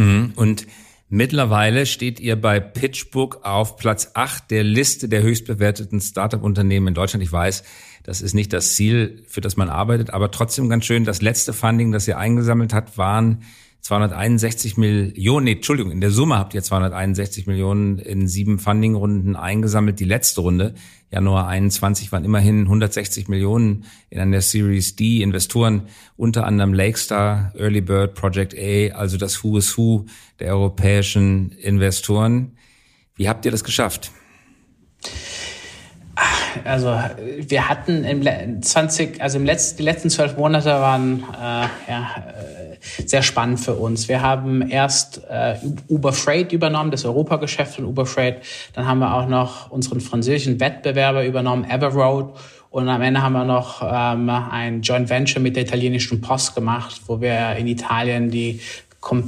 Mhm. 0.00 0.32
Und 0.36 0.66
mittlerweile 1.08 1.86
steht 1.86 2.20
ihr 2.20 2.40
bei 2.40 2.60
PitchBook 2.60 3.44
auf 3.44 3.76
Platz 3.76 4.12
8 4.14 4.50
der 4.50 4.64
Liste 4.64 5.08
der 5.08 5.22
höchstbewerteten 5.22 6.00
Startup-Unternehmen 6.00 6.88
in 6.88 6.94
Deutschland. 6.94 7.22
Ich 7.22 7.32
weiß, 7.32 7.62
das 8.02 8.22
ist 8.22 8.34
nicht 8.34 8.52
das 8.52 8.74
Ziel, 8.74 9.22
für 9.28 9.40
das 9.40 9.56
man 9.56 9.68
arbeitet, 9.68 10.10
aber 10.10 10.30
trotzdem 10.30 10.68
ganz 10.68 10.86
schön. 10.86 11.04
Das 11.04 11.20
letzte 11.20 11.52
Funding, 11.52 11.92
das 11.92 12.08
ihr 12.08 12.18
eingesammelt 12.18 12.72
habt, 12.72 12.96
waren 12.96 13.42
261 13.82 14.76
Millionen, 14.76 15.44
nee, 15.44 15.52
Entschuldigung, 15.52 15.90
in 15.90 16.00
der 16.00 16.10
Summe 16.10 16.36
habt 16.36 16.52
ihr 16.54 16.62
261 16.62 17.46
Millionen 17.46 17.98
in 17.98 18.28
sieben 18.28 18.58
Fundingrunden 18.58 19.36
eingesammelt. 19.36 20.00
Die 20.00 20.04
letzte 20.04 20.42
Runde, 20.42 20.74
Januar 21.10 21.48
21, 21.48 22.12
waren 22.12 22.24
immerhin 22.24 22.62
160 22.62 23.28
Millionen 23.28 23.86
in 24.10 24.20
einer 24.20 24.42
Series 24.42 24.96
D. 24.96 25.22
Investoren, 25.22 25.88
unter 26.16 26.46
anderem 26.46 26.74
Lakestar, 26.74 27.52
Early 27.56 27.80
Bird, 27.80 28.14
Project 28.14 28.54
A, 28.54 28.94
also 28.96 29.16
das 29.16 29.42
Who 29.42 29.56
is 29.56 29.76
Who 29.78 30.04
der 30.40 30.52
europäischen 30.52 31.52
Investoren. 31.52 32.58
Wie 33.16 33.28
habt 33.28 33.44
ihr 33.46 33.50
das 33.50 33.64
geschafft? 33.64 34.12
Also 36.70 36.96
wir 37.48 37.68
hatten 37.68 38.04
im 38.04 38.62
20, 38.62 39.20
also 39.20 39.38
im 39.38 39.44
letzten, 39.44 39.78
die 39.78 39.82
letzten 39.82 40.08
zwölf 40.08 40.36
Monate 40.36 40.70
waren 40.70 41.24
äh, 41.34 41.90
ja, 41.90 42.14
äh, 42.16 43.06
sehr 43.06 43.22
spannend 43.22 43.58
für 43.58 43.74
uns. 43.74 44.08
Wir 44.08 44.22
haben 44.22 44.62
erst 44.62 45.20
äh, 45.28 45.56
Uber 45.88 46.12
Freight 46.12 46.52
übernommen, 46.52 46.92
das 46.92 47.04
Europageschäft 47.04 47.74
von 47.74 47.86
Uber 47.86 48.06
Freight. 48.06 48.42
Dann 48.74 48.86
haben 48.86 49.00
wir 49.00 49.12
auch 49.14 49.26
noch 49.26 49.72
unseren 49.72 50.00
französischen 50.00 50.60
Wettbewerber 50.60 51.24
übernommen, 51.24 51.64
Everroad. 51.68 52.36
Und 52.70 52.88
am 52.88 53.02
Ende 53.02 53.20
haben 53.20 53.32
wir 53.32 53.44
noch 53.44 53.82
ähm, 53.82 54.30
ein 54.30 54.82
Joint 54.82 55.10
Venture 55.10 55.42
mit 55.42 55.56
der 55.56 55.64
italienischen 55.64 56.20
Post 56.20 56.54
gemacht, 56.54 57.00
wo 57.08 57.20
wir 57.20 57.56
in 57.56 57.66
Italien 57.66 58.30
die 58.30 58.60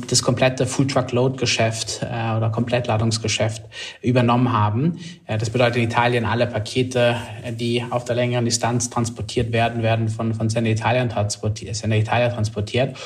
das 0.08 0.22
komplette 0.22 0.66
Full 0.66 0.86
Truck 0.86 1.12
Load 1.12 1.38
Geschäft 1.38 2.02
äh, 2.02 2.36
oder 2.36 2.50
Komplettladungsgeschäft 2.50 3.62
übernommen 4.02 4.52
haben. 4.52 4.98
Äh, 5.26 5.38
das 5.38 5.50
bedeutet 5.50 5.76
in 5.76 5.84
Italien 5.84 6.24
alle 6.24 6.46
Pakete, 6.46 7.16
äh, 7.42 7.52
die 7.52 7.84
auf 7.88 8.04
der 8.04 8.16
längeren 8.16 8.44
Distanz 8.44 8.90
transportiert 8.90 9.52
werden, 9.52 9.82
werden 9.82 10.08
von 10.08 10.34
von 10.34 10.50
Sender 10.50 10.70
Italia 10.70 11.06
transportiert, 11.06 11.74
Sender 11.74 11.96
Italia 11.96 12.28
transportiert. 12.28 12.96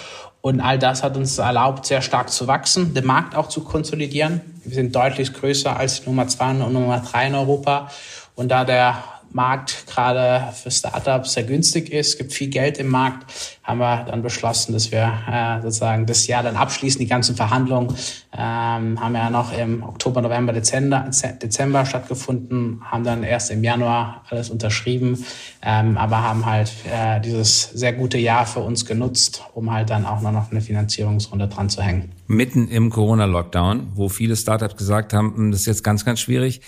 Und 0.41 0.61
all 0.61 0.79
das 0.79 1.03
hat 1.03 1.17
uns 1.17 1.39
erlaubt, 1.39 1.87
sehr 1.87 2.03
stark 2.03 2.31
zu 2.31 2.47
wachsen, 2.47 2.95
den 2.95 3.05
Markt 3.05 3.35
auch 3.35 3.49
zu 3.49 3.63
konsolidieren. 3.63 4.41
Wir 4.65 4.75
sind 4.75 4.95
deutlich 4.95 5.33
größer 5.33 5.77
als 5.77 6.07
Nummer 6.07 6.29
zwei 6.29 6.51
und 6.51 6.73
Nummer 6.73 7.01
drei 7.01 7.27
in 7.27 7.35
Europa. 7.35 7.91
Und 8.37 8.49
da 8.49 8.65
der 8.65 9.03
Markt 9.33 9.87
gerade 9.87 10.53
für 10.53 10.71
Startups 10.71 11.35
sehr 11.35 11.45
günstig 11.45 11.93
ist, 11.93 12.19
gibt 12.19 12.33
viel 12.33 12.49
Geld 12.49 12.79
im 12.79 12.89
Markt, 12.89 13.59
haben 13.63 13.79
wir 13.79 14.05
dann 14.05 14.23
beschlossen, 14.23 14.73
dass 14.73 14.93
wir 14.93 15.13
äh, 15.31 15.61
sozusagen 15.63 16.07
das 16.07 16.27
Jahr 16.27 16.43
dann 16.43 16.57
abschließen, 16.57 16.99
die 16.99 17.07
ganzen 17.07 17.37
Verhandlungen 17.37 17.95
ähm, 18.33 19.01
haben 19.01 19.15
ja 19.15 19.31
noch 19.31 19.57
im 19.57 19.83
Oktober, 19.83 20.23
November, 20.23 20.53
Dezember, 20.53 21.11
Dezember 21.43 21.85
stattgefunden, 21.85 22.83
haben 22.85 23.05
dann 23.05 23.23
erst 23.23 23.51
im 23.51 23.63
Januar 23.65 24.23
alles 24.31 24.51
unterschrieben, 24.51 25.25
ähm, 25.63 25.97
aber 25.97 26.23
haben 26.23 26.47
halt 26.47 26.73
äh, 26.91 27.21
dieses 27.21 27.71
sehr 27.71 27.93
gute 27.93 28.19
Jahr 28.19 28.47
für 28.47 28.61
uns 28.61 28.87
genutzt, 28.87 29.43
um 29.55 29.73
halt 29.73 29.91
dann 29.91 30.07
auch 30.07 30.21
noch 30.21 30.51
eine 30.51 30.61
Finanzierungsrunde 30.61 31.49
dran 31.49 31.69
zu 31.69 31.83
hängen. 31.83 32.13
Mitten 32.27 32.69
im 32.69 32.91
Corona-Lockdown, 32.91 33.93
wo 33.95 34.09
viele 34.09 34.37
Startups 34.37 34.77
gesagt 34.77 35.13
haben, 35.13 35.35
hm, 35.37 35.51
das 35.51 35.61
ist 35.61 35.67
jetzt 35.67 35.85
ganz, 35.85 36.05
ganz 36.05 36.21
schwierig, 36.21 36.61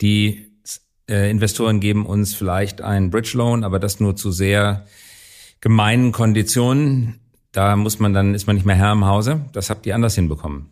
die 0.00 0.49
äh, 1.10 1.30
Investoren 1.30 1.80
geben 1.80 2.06
uns 2.06 2.34
vielleicht 2.34 2.80
einen 2.80 3.10
Bridge 3.10 3.32
Loan, 3.34 3.64
aber 3.64 3.78
das 3.78 4.00
nur 4.00 4.16
zu 4.16 4.30
sehr 4.30 4.86
gemeinen 5.60 6.12
Konditionen. 6.12 7.20
Da 7.52 7.76
muss 7.76 7.98
man 7.98 8.14
dann, 8.14 8.34
ist 8.34 8.46
man 8.46 8.56
nicht 8.56 8.64
mehr 8.64 8.76
Herr 8.76 8.92
im 8.92 9.04
Hause. 9.04 9.40
Das 9.52 9.68
habt 9.68 9.84
ihr 9.86 9.94
anders 9.94 10.14
hinbekommen. 10.14 10.70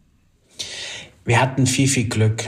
Wir 1.25 1.41
hatten 1.41 1.67
viel, 1.67 1.89
viel 1.89 2.09
Glück. 2.09 2.45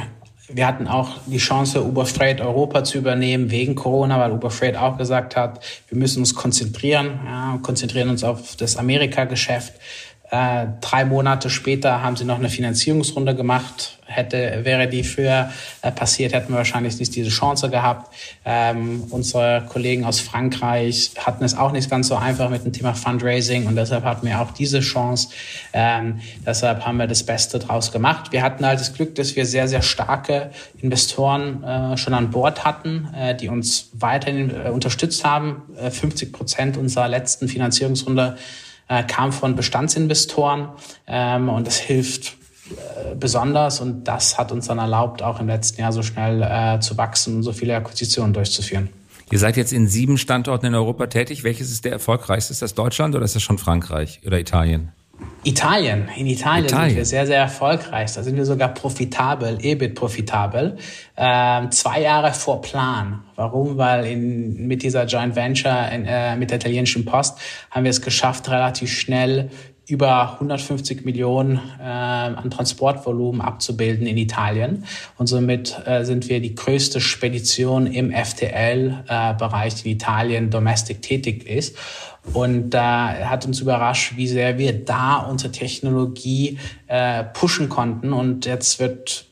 Wir 0.52 0.66
hatten 0.66 0.88
auch 0.88 1.18
die 1.26 1.38
Chance, 1.38 1.84
Uber 1.84 2.06
Freight 2.06 2.40
Europa 2.40 2.82
zu 2.82 2.98
übernehmen 2.98 3.50
wegen 3.50 3.74
Corona, 3.76 4.18
weil 4.18 4.32
Uber 4.32 4.50
Freight 4.50 4.76
auch 4.76 4.96
gesagt 4.96 5.36
hat, 5.36 5.60
wir 5.88 5.98
müssen 5.98 6.20
uns 6.20 6.34
konzentrieren, 6.34 7.20
ja, 7.24 7.58
konzentrieren 7.62 8.08
uns 8.08 8.24
auf 8.24 8.56
das 8.56 8.76
Amerika-Geschäft. 8.76 9.74
Äh, 10.30 10.66
drei 10.80 11.04
Monate 11.04 11.50
später 11.50 12.02
haben 12.02 12.16
sie 12.16 12.24
noch 12.24 12.38
eine 12.38 12.48
Finanzierungsrunde 12.48 13.34
gemacht. 13.34 13.98
Hätte, 14.06 14.60
wäre 14.64 14.88
die 14.88 15.04
früher 15.04 15.50
äh, 15.82 15.92
passiert, 15.92 16.32
hätten 16.32 16.52
wir 16.52 16.58
wahrscheinlich 16.58 16.98
nicht 16.98 17.14
diese 17.14 17.30
Chance 17.30 17.68
gehabt. 17.68 18.12
Ähm, 18.44 19.04
unsere 19.10 19.66
Kollegen 19.68 20.04
aus 20.04 20.20
Frankreich 20.20 21.12
hatten 21.18 21.44
es 21.44 21.56
auch 21.56 21.72
nicht 21.72 21.90
ganz 21.90 22.08
so 22.08 22.16
einfach 22.16 22.48
mit 22.48 22.64
dem 22.64 22.72
Thema 22.72 22.94
Fundraising 22.94 23.66
und 23.66 23.76
deshalb 23.76 24.04
hatten 24.04 24.26
wir 24.26 24.40
auch 24.40 24.52
diese 24.52 24.80
Chance. 24.80 25.28
Ähm, 25.72 26.20
deshalb 26.44 26.84
haben 26.86 26.98
wir 26.98 27.06
das 27.06 27.24
Beste 27.24 27.58
draus 27.58 27.92
gemacht. 27.92 28.32
Wir 28.32 28.42
hatten 28.42 28.64
halt 28.64 28.80
das 28.80 28.92
Glück, 28.92 29.14
dass 29.16 29.34
wir 29.36 29.46
sehr, 29.46 29.68
sehr 29.68 29.82
starke 29.82 30.50
Investoren 30.80 31.62
äh, 31.64 31.96
schon 31.96 32.14
an 32.14 32.30
Bord 32.30 32.64
hatten, 32.64 33.08
äh, 33.16 33.34
die 33.34 33.48
uns 33.48 33.90
weiterhin 33.94 34.50
äh, 34.50 34.70
unterstützt 34.70 35.24
haben. 35.24 35.62
50 35.90 36.28
äh, 36.28 36.32
Prozent 36.32 36.76
unserer 36.76 37.08
letzten 37.08 37.48
Finanzierungsrunde 37.48 38.36
äh, 38.90 39.04
kam 39.04 39.32
von 39.32 39.54
Bestandsinvestoren 39.54 40.68
ähm, 41.06 41.48
und 41.48 41.66
das 41.66 41.78
hilft 41.78 42.36
äh, 42.70 43.14
besonders 43.14 43.80
und 43.80 44.04
das 44.04 44.36
hat 44.36 44.50
uns 44.50 44.66
dann 44.66 44.78
erlaubt, 44.78 45.22
auch 45.22 45.40
im 45.40 45.46
letzten 45.46 45.80
Jahr 45.80 45.92
so 45.92 46.02
schnell 46.02 46.42
äh, 46.42 46.80
zu 46.80 46.98
wachsen 46.98 47.36
und 47.36 47.42
so 47.44 47.52
viele 47.52 47.76
Akquisitionen 47.76 48.34
durchzuführen. 48.34 48.90
Ihr 49.30 49.38
seid 49.38 49.56
jetzt 49.56 49.72
in 49.72 49.86
sieben 49.86 50.18
Standorten 50.18 50.66
in 50.66 50.74
Europa 50.74 51.06
tätig. 51.06 51.44
Welches 51.44 51.70
ist 51.70 51.84
der 51.84 51.92
erfolgreichste? 51.92 52.52
Ist 52.52 52.62
das 52.62 52.74
Deutschland 52.74 53.14
oder 53.14 53.24
ist 53.24 53.36
das 53.36 53.44
schon 53.44 53.58
Frankreich 53.58 54.20
oder 54.26 54.40
Italien? 54.40 54.90
Italien. 55.42 56.08
In 56.16 56.26
Italien, 56.26 56.66
Italien, 56.66 56.88
sind 56.90 56.96
wir 56.96 57.04
sehr, 57.06 57.26
sehr 57.26 57.38
erfolgreich. 57.38 58.12
Da 58.12 58.22
sind 58.22 58.36
wir 58.36 58.44
sogar 58.44 58.74
profitabel, 58.74 59.58
EBIT 59.62 59.94
profitabel. 59.94 60.76
Ähm, 61.16 61.70
zwei 61.70 62.02
Jahre 62.02 62.32
vor 62.34 62.60
Plan. 62.60 63.22
Warum? 63.36 63.78
Weil 63.78 64.04
in, 64.04 64.66
mit 64.66 64.82
dieser 64.82 65.06
Joint 65.06 65.36
Venture 65.36 65.90
in, 65.92 66.04
äh, 66.04 66.36
mit 66.36 66.50
der 66.50 66.58
italienischen 66.58 67.06
Post 67.06 67.38
haben 67.70 67.84
wir 67.84 67.90
es 67.90 68.02
geschafft, 68.02 68.50
relativ 68.50 68.92
schnell 68.92 69.50
über 69.90 70.34
150 70.34 71.04
Millionen 71.04 71.60
äh, 71.80 71.82
an 71.82 72.50
Transportvolumen 72.50 73.40
abzubilden 73.40 74.06
in 74.06 74.16
Italien. 74.16 74.84
Und 75.18 75.26
somit 75.26 75.76
äh, 75.84 76.04
sind 76.04 76.28
wir 76.28 76.40
die 76.40 76.54
größte 76.54 77.00
Spedition 77.00 77.86
im 77.86 78.12
FTL-Bereich, 78.12 79.72
äh, 79.72 79.76
die 79.82 79.90
in 79.90 79.96
Italien 79.96 80.50
domestic 80.50 81.02
tätig 81.02 81.46
ist. 81.46 81.76
Und 82.32 82.70
da 82.70 83.08
hat 83.08 83.46
uns 83.46 83.60
überrascht, 83.60 84.16
wie 84.16 84.28
sehr 84.28 84.58
wir 84.58 84.84
da 84.84 85.16
unsere 85.16 85.52
Technologie 85.52 86.58
äh, 86.86 87.24
pushen 87.24 87.68
konnten. 87.68 88.12
Und 88.12 88.46
jetzt 88.46 88.78
wird 88.78 89.26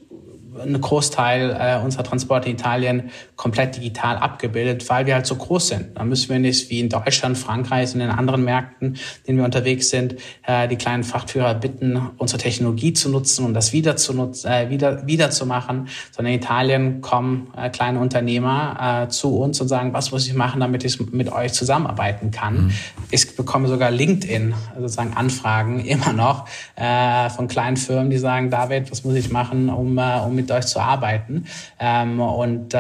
ein 0.59 0.80
Großteil 0.80 1.57
äh, 1.59 1.85
unserer 1.85 2.04
Transporte 2.04 2.49
in 2.49 2.54
Italien 2.54 3.11
komplett 3.38 3.76
digital 3.76 4.16
abgebildet, 4.16 4.90
weil 4.90 5.07
wir 5.07 5.14
halt 5.14 5.25
so 5.25 5.37
groß 5.37 5.68
sind. 5.68 5.97
Da 5.97 6.04
müssen 6.04 6.28
wir 6.28 6.40
nicht 6.40 6.71
wie 6.71 6.80
in 6.80 6.88
Deutschland, 6.88 7.38
Frankreich 7.38 7.95
und 7.95 8.00
in 8.00 8.11
anderen 8.11 8.42
Märkten, 8.42 8.88
in 8.88 8.99
denen 9.26 9.38
wir 9.38 9.45
unterwegs 9.45 9.90
sind, 9.90 10.16
äh, 10.45 10.66
die 10.66 10.75
kleinen 10.75 11.04
Frachtführer 11.04 11.54
bitten, 11.54 12.11
unsere 12.18 12.42
Technologie 12.42 12.95
zu 12.95 13.09
nutzen 13.09 13.45
und 13.45 13.54
das 13.54 13.73
wieder 13.73 13.97
zu 13.97 14.12
nutzen, 14.12 14.50
äh, 14.50 14.71
wieder, 14.71 15.07
wieder 15.07 15.30
zu 15.30 15.47
machen, 15.47 15.87
sondern 16.11 16.35
in 16.35 16.40
Italien 16.40 17.00
kommen 17.00 17.52
äh, 17.57 17.71
kleine 17.71 18.00
Unternehmer 18.00 19.07
zu 19.09 19.38
uns 19.38 19.61
und 19.61 19.68
sagen, 19.68 19.92
was 19.92 20.11
muss 20.11 20.26
ich 20.26 20.35
machen, 20.35 20.61
damit 20.61 20.83
ich 20.85 20.99
mit 21.12 21.30
euch 21.30 21.52
zusammenarbeiten 21.52 22.33
kann. 22.33 22.64
Mhm. 22.64 22.71
Ich 23.12 23.37
bekomme 23.37 23.68
sogar 23.68 23.92
LinkedIn, 23.92 24.52
sozusagen 24.76 25.14
Anfragen 25.14 25.78
immer 25.85 26.12
noch 26.12 26.49
von 26.76 27.49
kleinen 27.49 27.76
Firmen, 27.76 28.11
die 28.11 28.18
sagen, 28.18 28.50
David, 28.50 28.90
was 28.90 29.04
muss 29.04 29.14
ich 29.14 29.30
machen, 29.30 29.68
um, 29.68 29.99
um 29.99 30.35
mit 30.35 30.50
euch 30.50 30.66
zu 30.66 30.80
arbeiten? 30.80 31.47
Ähm, 31.78 32.21
und 32.21 32.75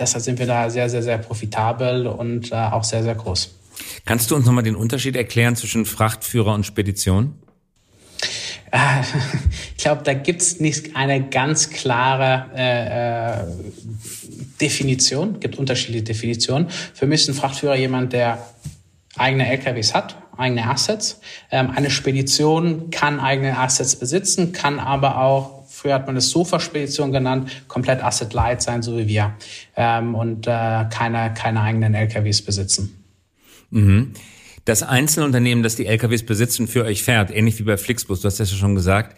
deshalb 0.00 0.24
sind 0.24 0.38
wir 0.38 0.46
da 0.46 0.70
sehr, 0.70 0.88
sehr, 0.90 1.02
sehr 1.02 1.18
profitabel 1.18 2.06
und 2.06 2.50
äh, 2.50 2.54
auch 2.54 2.84
sehr, 2.84 3.02
sehr 3.02 3.14
groß. 3.14 3.54
Kannst 4.04 4.30
du 4.30 4.36
uns 4.36 4.46
nochmal 4.46 4.64
den 4.64 4.76
Unterschied 4.76 5.16
erklären 5.16 5.56
zwischen 5.56 5.86
Frachtführer 5.86 6.54
und 6.54 6.64
Spedition? 6.64 7.34
Äh, 8.70 8.78
ich 9.76 9.82
glaube, 9.82 10.02
da 10.02 10.14
gibt 10.14 10.42
es 10.42 10.60
nicht 10.60 10.96
eine 10.96 11.28
ganz 11.28 11.70
klare 11.70 12.50
äh, 12.56 13.40
äh, 13.40 13.46
Definition, 14.60 15.40
gibt 15.40 15.58
unterschiedliche 15.58 16.04
Definitionen. 16.04 16.68
Für 16.70 17.06
mich 17.06 17.22
ist 17.22 17.28
ein 17.28 17.34
Frachtführer 17.34 17.76
jemand, 17.76 18.12
der 18.12 18.44
eigene 19.16 19.50
LKWs 19.50 19.94
hat, 19.94 20.16
eigene 20.36 20.68
Assets. 20.68 21.20
Ähm, 21.50 21.70
eine 21.70 21.90
Spedition 21.90 22.90
kann 22.90 23.20
eigene 23.20 23.58
Assets 23.58 23.96
besitzen, 23.96 24.52
kann 24.52 24.78
aber 24.78 25.20
auch 25.20 25.59
früher 25.80 25.94
hat 25.94 26.06
man 26.06 26.16
es 26.16 26.30
Sofa-Spedition 26.30 27.10
genannt, 27.10 27.50
komplett 27.68 28.04
Asset-Light 28.04 28.60
sein, 28.60 28.82
so 28.82 28.98
wie 28.98 29.08
wir, 29.08 29.34
ähm, 29.76 30.14
und 30.14 30.46
äh, 30.46 30.50
keine, 30.90 31.32
keine 31.34 31.62
eigenen 31.62 31.94
LKWs 31.94 32.42
besitzen. 32.42 33.02
Mhm. 33.70 34.12
Das 34.66 34.82
Einzelunternehmen, 34.82 35.62
das 35.62 35.76
die 35.76 35.86
LKWs 35.86 36.24
besitzt 36.24 36.60
und 36.60 36.68
für 36.68 36.84
euch 36.84 37.02
fährt, 37.02 37.30
ähnlich 37.30 37.58
wie 37.58 37.62
bei 37.62 37.78
Flixbus, 37.78 38.20
du 38.20 38.26
hast 38.26 38.38
das 38.38 38.50
ja 38.50 38.58
schon 38.58 38.74
gesagt, 38.74 39.16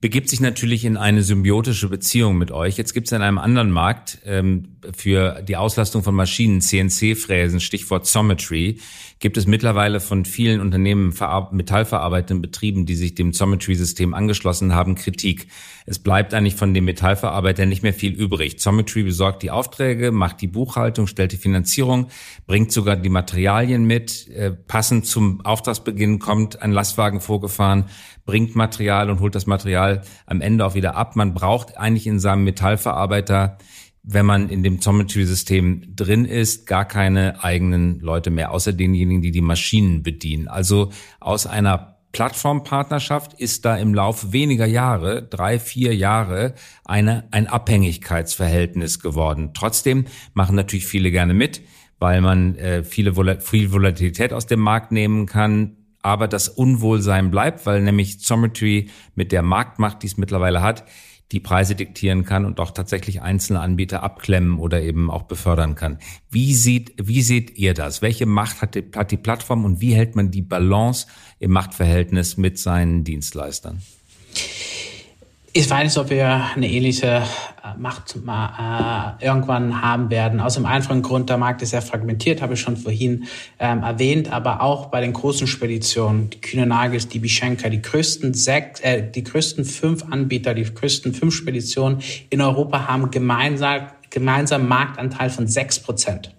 begibt 0.00 0.30
sich 0.30 0.40
natürlich 0.40 0.84
in 0.84 0.96
eine 0.96 1.22
symbiotische 1.22 1.88
Beziehung 1.88 2.38
mit 2.38 2.50
euch. 2.50 2.76
Jetzt 2.76 2.94
gibt 2.94 3.06
es 3.06 3.12
in 3.12 3.22
einem 3.22 3.38
anderen 3.38 3.70
Markt 3.70 4.18
ähm, 4.24 4.76
für 4.96 5.42
die 5.42 5.56
Auslastung 5.56 6.02
von 6.02 6.14
Maschinen, 6.14 6.60
CNC-Fräsen, 6.60 7.60
Stichwort 7.60 8.06
Zometry, 8.06 8.78
gibt 9.20 9.36
es 9.36 9.46
mittlerweile 9.46 10.00
von 10.00 10.24
vielen 10.24 10.62
Unternehmen, 10.62 11.14
metallverarbeitenden 11.52 12.40
Betrieben, 12.40 12.86
die 12.86 12.96
sich 12.96 13.14
dem 13.14 13.34
Zometry-System 13.34 14.14
angeschlossen 14.14 14.74
haben, 14.74 14.94
Kritik. 14.94 15.46
Es 15.84 15.98
bleibt 15.98 16.32
eigentlich 16.32 16.56
von 16.56 16.72
dem 16.72 16.86
Metallverarbeiter 16.86 17.66
nicht 17.66 17.82
mehr 17.82 17.92
viel 17.92 18.14
übrig. 18.14 18.58
Zometry 18.58 19.02
besorgt 19.02 19.42
die 19.42 19.50
Aufträge, 19.50 20.10
macht 20.10 20.40
die 20.40 20.46
Buchhaltung, 20.46 21.06
stellt 21.06 21.32
die 21.32 21.36
Finanzierung, 21.36 22.08
bringt 22.46 22.72
sogar 22.72 22.96
die 22.96 23.10
Materialien 23.10 23.84
mit. 23.84 24.26
Äh, 24.28 24.52
passend 24.52 25.04
zum 25.04 25.44
Auftragsbeginn 25.44 26.18
kommt 26.18 26.62
ein 26.62 26.72
Lastwagen 26.72 27.20
vorgefahren, 27.20 27.84
bringt 28.24 28.56
Material 28.56 29.10
und 29.10 29.20
holt 29.20 29.34
das 29.34 29.46
Material 29.46 30.00
am 30.24 30.40
Ende 30.40 30.64
auch 30.64 30.74
wieder 30.74 30.96
ab. 30.96 31.14
Man 31.14 31.34
braucht 31.34 31.76
eigentlich 31.76 32.06
in 32.06 32.20
seinem 32.20 32.44
Metallverarbeiter 32.44 33.58
wenn 34.12 34.26
man 34.26 34.48
in 34.48 34.62
dem 34.62 34.80
Zometry-System 34.80 35.94
drin 35.94 36.24
ist, 36.24 36.66
gar 36.66 36.84
keine 36.84 37.44
eigenen 37.44 38.00
Leute 38.00 38.30
mehr, 38.30 38.50
außer 38.50 38.72
denjenigen, 38.72 39.22
die 39.22 39.30
die 39.30 39.40
Maschinen 39.40 40.02
bedienen. 40.02 40.48
Also 40.48 40.90
aus 41.20 41.46
einer 41.46 41.98
Plattformpartnerschaft 42.12 43.34
ist 43.34 43.64
da 43.64 43.76
im 43.76 43.94
Laufe 43.94 44.32
weniger 44.32 44.66
Jahre, 44.66 45.22
drei, 45.22 45.60
vier 45.60 45.94
Jahre, 45.94 46.54
eine, 46.84 47.28
ein 47.30 47.46
Abhängigkeitsverhältnis 47.46 48.98
geworden. 48.98 49.52
Trotzdem 49.54 50.06
machen 50.34 50.56
natürlich 50.56 50.86
viele 50.86 51.12
gerne 51.12 51.34
mit, 51.34 51.62
weil 52.00 52.20
man 52.20 52.56
äh, 52.56 52.82
viele 52.82 53.14
viel 53.40 53.72
Volatilität 53.72 54.32
aus 54.32 54.46
dem 54.46 54.58
Markt 54.58 54.90
nehmen 54.90 55.26
kann, 55.26 55.76
aber 56.02 56.26
das 56.26 56.48
Unwohlsein 56.48 57.30
bleibt, 57.30 57.64
weil 57.66 57.80
nämlich 57.82 58.20
Zometry 58.20 58.88
mit 59.14 59.30
der 59.30 59.42
Marktmacht, 59.42 60.02
die 60.02 60.08
es 60.08 60.16
mittlerweile 60.16 60.62
hat, 60.62 60.84
die 61.32 61.40
Preise 61.40 61.74
diktieren 61.74 62.24
kann 62.24 62.44
und 62.44 62.58
auch 62.58 62.72
tatsächlich 62.72 63.22
einzelne 63.22 63.60
Anbieter 63.60 64.02
abklemmen 64.02 64.58
oder 64.58 64.82
eben 64.82 65.10
auch 65.10 65.22
befördern 65.22 65.76
kann. 65.76 65.98
Wie 66.30 66.54
sieht, 66.54 66.94
wie 66.96 67.22
seht 67.22 67.56
ihr 67.56 67.74
das? 67.74 68.02
Welche 68.02 68.26
Macht 68.26 68.62
hat 68.62 68.74
die, 68.74 68.84
hat 68.94 69.10
die 69.10 69.16
Plattform 69.16 69.64
und 69.64 69.80
wie 69.80 69.94
hält 69.94 70.16
man 70.16 70.30
die 70.30 70.42
Balance 70.42 71.06
im 71.38 71.52
Machtverhältnis 71.52 72.36
mit 72.36 72.58
seinen 72.58 73.04
Dienstleistern? 73.04 73.80
Ich 75.52 75.68
weiß 75.68 75.82
nicht, 75.82 75.98
ob 75.98 76.10
wir 76.10 76.44
eine 76.54 76.70
ähnliche 76.70 77.08
äh, 77.64 77.76
Macht 77.76 78.14
äh, 78.14 79.24
irgendwann 79.24 79.82
haben 79.82 80.08
werden. 80.08 80.38
Aus 80.38 80.54
dem 80.54 80.64
einfachen 80.64 81.02
Grund, 81.02 81.28
der 81.28 81.38
Markt 81.38 81.60
ist 81.62 81.70
sehr 81.70 81.82
fragmentiert, 81.82 82.40
habe 82.40 82.54
ich 82.54 82.60
schon 82.60 82.76
vorhin 82.76 83.24
ähm, 83.58 83.82
erwähnt, 83.82 84.32
aber 84.32 84.62
auch 84.62 84.86
bei 84.86 85.00
den 85.00 85.12
großen 85.12 85.48
Speditionen, 85.48 86.30
die 86.30 86.40
Kühne 86.40 86.66
Nagels, 86.66 87.08
die 87.08 87.18
Bischenka, 87.18 87.68
die 87.68 87.82
größten 87.82 88.32
sechs, 88.32 88.78
äh, 88.80 89.02
die 89.10 89.24
größten 89.24 89.64
fünf 89.64 90.04
Anbieter, 90.08 90.54
die 90.54 90.62
größten 90.62 91.14
fünf 91.14 91.34
Speditionen 91.34 91.98
in 92.28 92.40
Europa 92.40 92.86
haben 92.86 93.10
gemeinsam, 93.10 93.88
gemeinsam 94.08 94.68
Marktanteil 94.68 95.30
von 95.30 95.48
sechs 95.48 95.80
Prozent. 95.80 96.32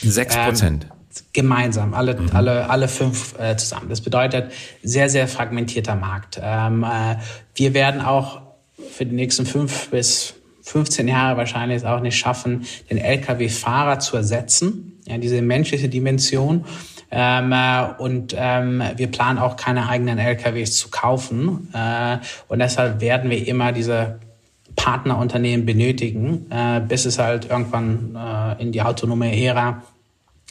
Sechs 0.00 0.36
Prozent. 0.36 0.84
Ähm, 0.84 0.90
gemeinsam, 1.32 1.94
alle, 1.94 2.20
mhm. 2.20 2.30
alle, 2.32 2.70
alle 2.70 2.86
fünf 2.86 3.38
äh, 3.38 3.56
zusammen. 3.56 3.88
Das 3.88 4.00
bedeutet 4.00 4.52
sehr, 4.82 5.08
sehr 5.08 5.26
fragmentierter 5.26 5.96
Markt. 5.96 6.40
Ähm, 6.40 6.84
äh, 6.84 7.16
wir 7.56 7.74
werden 7.74 8.00
auch 8.00 8.43
für 8.90 9.06
die 9.06 9.14
nächsten 9.14 9.46
fünf 9.46 9.90
bis 9.90 10.34
15 10.62 11.08
Jahre 11.08 11.36
wahrscheinlich 11.36 11.84
auch 11.84 12.00
nicht 12.00 12.16
schaffen, 12.16 12.66
den 12.90 12.98
Lkw-Fahrer 12.98 13.98
zu 13.98 14.16
ersetzen, 14.16 14.98
ja, 15.06 15.18
diese 15.18 15.42
menschliche 15.42 15.88
Dimension. 15.88 16.64
Ähm, 17.10 17.52
äh, 17.52 17.84
und 17.98 18.34
ähm, 18.36 18.82
wir 18.96 19.06
planen 19.08 19.38
auch 19.38 19.56
keine 19.56 19.88
eigenen 19.88 20.18
LKWs 20.18 20.76
zu 20.78 20.88
kaufen. 20.90 21.68
Äh, 21.74 22.18
und 22.48 22.58
deshalb 22.58 23.00
werden 23.00 23.30
wir 23.30 23.46
immer 23.46 23.72
diese 23.72 24.18
Partnerunternehmen 24.74 25.66
benötigen, 25.66 26.46
äh, 26.50 26.80
bis 26.80 27.04
es 27.04 27.18
halt 27.18 27.48
irgendwann 27.50 28.16
äh, 28.16 28.60
in 28.62 28.72
die 28.72 28.82
autonome 28.82 29.36
Ära 29.44 29.82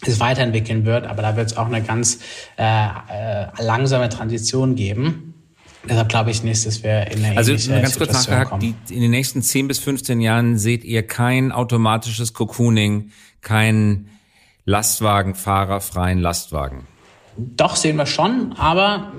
es 0.06 0.20
weiterentwickeln 0.20 0.86
wird. 0.86 1.08
Aber 1.08 1.22
da 1.22 1.36
wird 1.36 1.48
es 1.48 1.58
auch 1.58 1.68
eine 1.68 1.82
ganz 1.82 2.20
äh, 2.58 2.64
äh, 2.64 3.46
langsame 3.60 4.10
Transition 4.10 4.76
geben. 4.76 5.33
Deshalb 5.88 6.10
glaube 6.10 6.32
ich 6.32 6.43
nicht, 6.43 6.65
dass 6.65 6.82
wir 6.82 7.12
in 7.12 7.26
eine 7.26 7.38
Also 7.38 7.52
ganz 7.69 7.98
kurz 7.98 8.13
nachgehakt, 8.13 8.62
die, 8.62 8.74
in 8.89 9.02
den 9.02 9.12
nächsten 9.12 9.41
10 9.41 9.67
bis 9.67 9.80
15 9.80 10.22
Jahren 10.22 10.58
seht 10.58 10.84
ihr 10.84 11.06
kein 11.06 11.52
automatisches 11.52 12.34
Cocooning, 12.34 13.12
kein 13.41 14.08
Lastwagenfahrer 14.65 15.82
freien 15.82 16.19
Lastwagen. 16.19 16.88
Doch, 17.36 17.76
sehen 17.76 17.98
wir 17.98 18.06
schon, 18.06 18.54
aber 18.54 19.12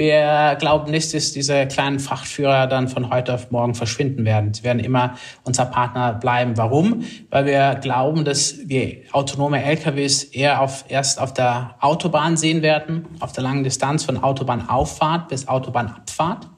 wir 0.00 0.56
glauben 0.58 0.90
nicht, 0.90 1.12
dass 1.12 1.32
diese 1.32 1.66
kleinen 1.66 2.00
Frachtführer 2.00 2.66
dann 2.66 2.88
von 2.88 3.10
heute 3.10 3.34
auf 3.34 3.50
morgen 3.50 3.74
verschwinden 3.74 4.24
werden. 4.24 4.54
Sie 4.54 4.64
werden 4.64 4.78
immer 4.78 5.16
unser 5.44 5.66
Partner 5.66 6.14
bleiben. 6.14 6.56
Warum? 6.56 7.04
Weil 7.28 7.44
wir 7.44 7.74
glauben, 7.74 8.24
dass 8.24 8.66
wir 8.66 9.02
autonome 9.12 9.62
LKWs 9.62 10.24
eher 10.24 10.62
auf, 10.62 10.86
erst 10.88 11.20
auf 11.20 11.34
der 11.34 11.74
Autobahn 11.80 12.38
sehen 12.38 12.62
werden, 12.62 13.08
auf 13.20 13.32
der 13.32 13.42
langen 13.42 13.62
Distanz 13.62 14.02
von 14.04 14.22
Autobahnauffahrt 14.22 15.28
bis 15.28 15.46
Autobahnabfahrt, 15.48 16.48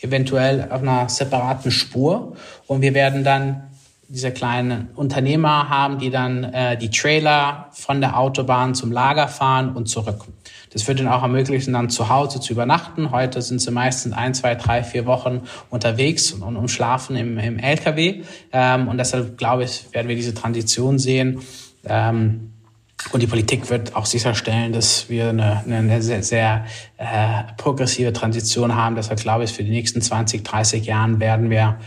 eventuell 0.00 0.68
auf 0.70 0.80
einer 0.80 1.08
separaten 1.08 1.72
Spur. 1.72 2.36
Und 2.68 2.80
wir 2.80 2.94
werden 2.94 3.24
dann 3.24 3.73
diese 4.08 4.30
kleinen 4.30 4.90
Unternehmer 4.94 5.68
haben, 5.68 5.98
die 5.98 6.10
dann 6.10 6.44
äh, 6.44 6.76
die 6.76 6.90
Trailer 6.90 7.68
von 7.72 8.00
der 8.00 8.18
Autobahn 8.18 8.74
zum 8.74 8.92
Lager 8.92 9.28
fahren 9.28 9.74
und 9.74 9.88
zurück. 9.88 10.24
Das 10.72 10.86
wird 10.88 10.98
ihnen 10.98 11.08
auch 11.08 11.22
ermöglichen, 11.22 11.72
dann 11.72 11.88
zu 11.88 12.08
Hause 12.08 12.40
zu 12.40 12.52
übernachten. 12.52 13.12
Heute 13.12 13.40
sind 13.42 13.60
sie 13.60 13.70
meistens 13.70 14.12
ein, 14.12 14.34
zwei, 14.34 14.56
drei, 14.56 14.82
vier 14.82 15.06
Wochen 15.06 15.42
unterwegs 15.70 16.32
und, 16.32 16.42
und, 16.42 16.56
und 16.56 16.68
schlafen 16.68 17.16
im, 17.16 17.38
im 17.38 17.58
LKW. 17.58 18.22
Ähm, 18.52 18.88
und 18.88 18.98
deshalb 18.98 19.38
glaube 19.38 19.64
ich, 19.64 19.86
werden 19.92 20.08
wir 20.08 20.16
diese 20.16 20.34
Transition 20.34 20.98
sehen. 20.98 21.40
Ähm, 21.84 22.50
und 23.12 23.22
die 23.22 23.26
Politik 23.26 23.70
wird 23.70 23.94
auch 23.94 24.06
sicherstellen, 24.06 24.72
dass 24.72 25.08
wir 25.08 25.28
eine, 25.28 25.62
eine 25.66 26.02
sehr, 26.02 26.22
sehr 26.22 26.64
äh, 26.96 27.44
progressive 27.56 28.12
Transition 28.12 28.74
haben. 28.74 28.96
Deshalb 28.96 29.20
glaube 29.20 29.44
ich, 29.44 29.52
für 29.52 29.62
die 29.62 29.70
nächsten 29.70 30.00
20, 30.00 30.42
30 30.42 30.86
Jahren 30.86 31.20
werden 31.20 31.50
wir 31.50 31.78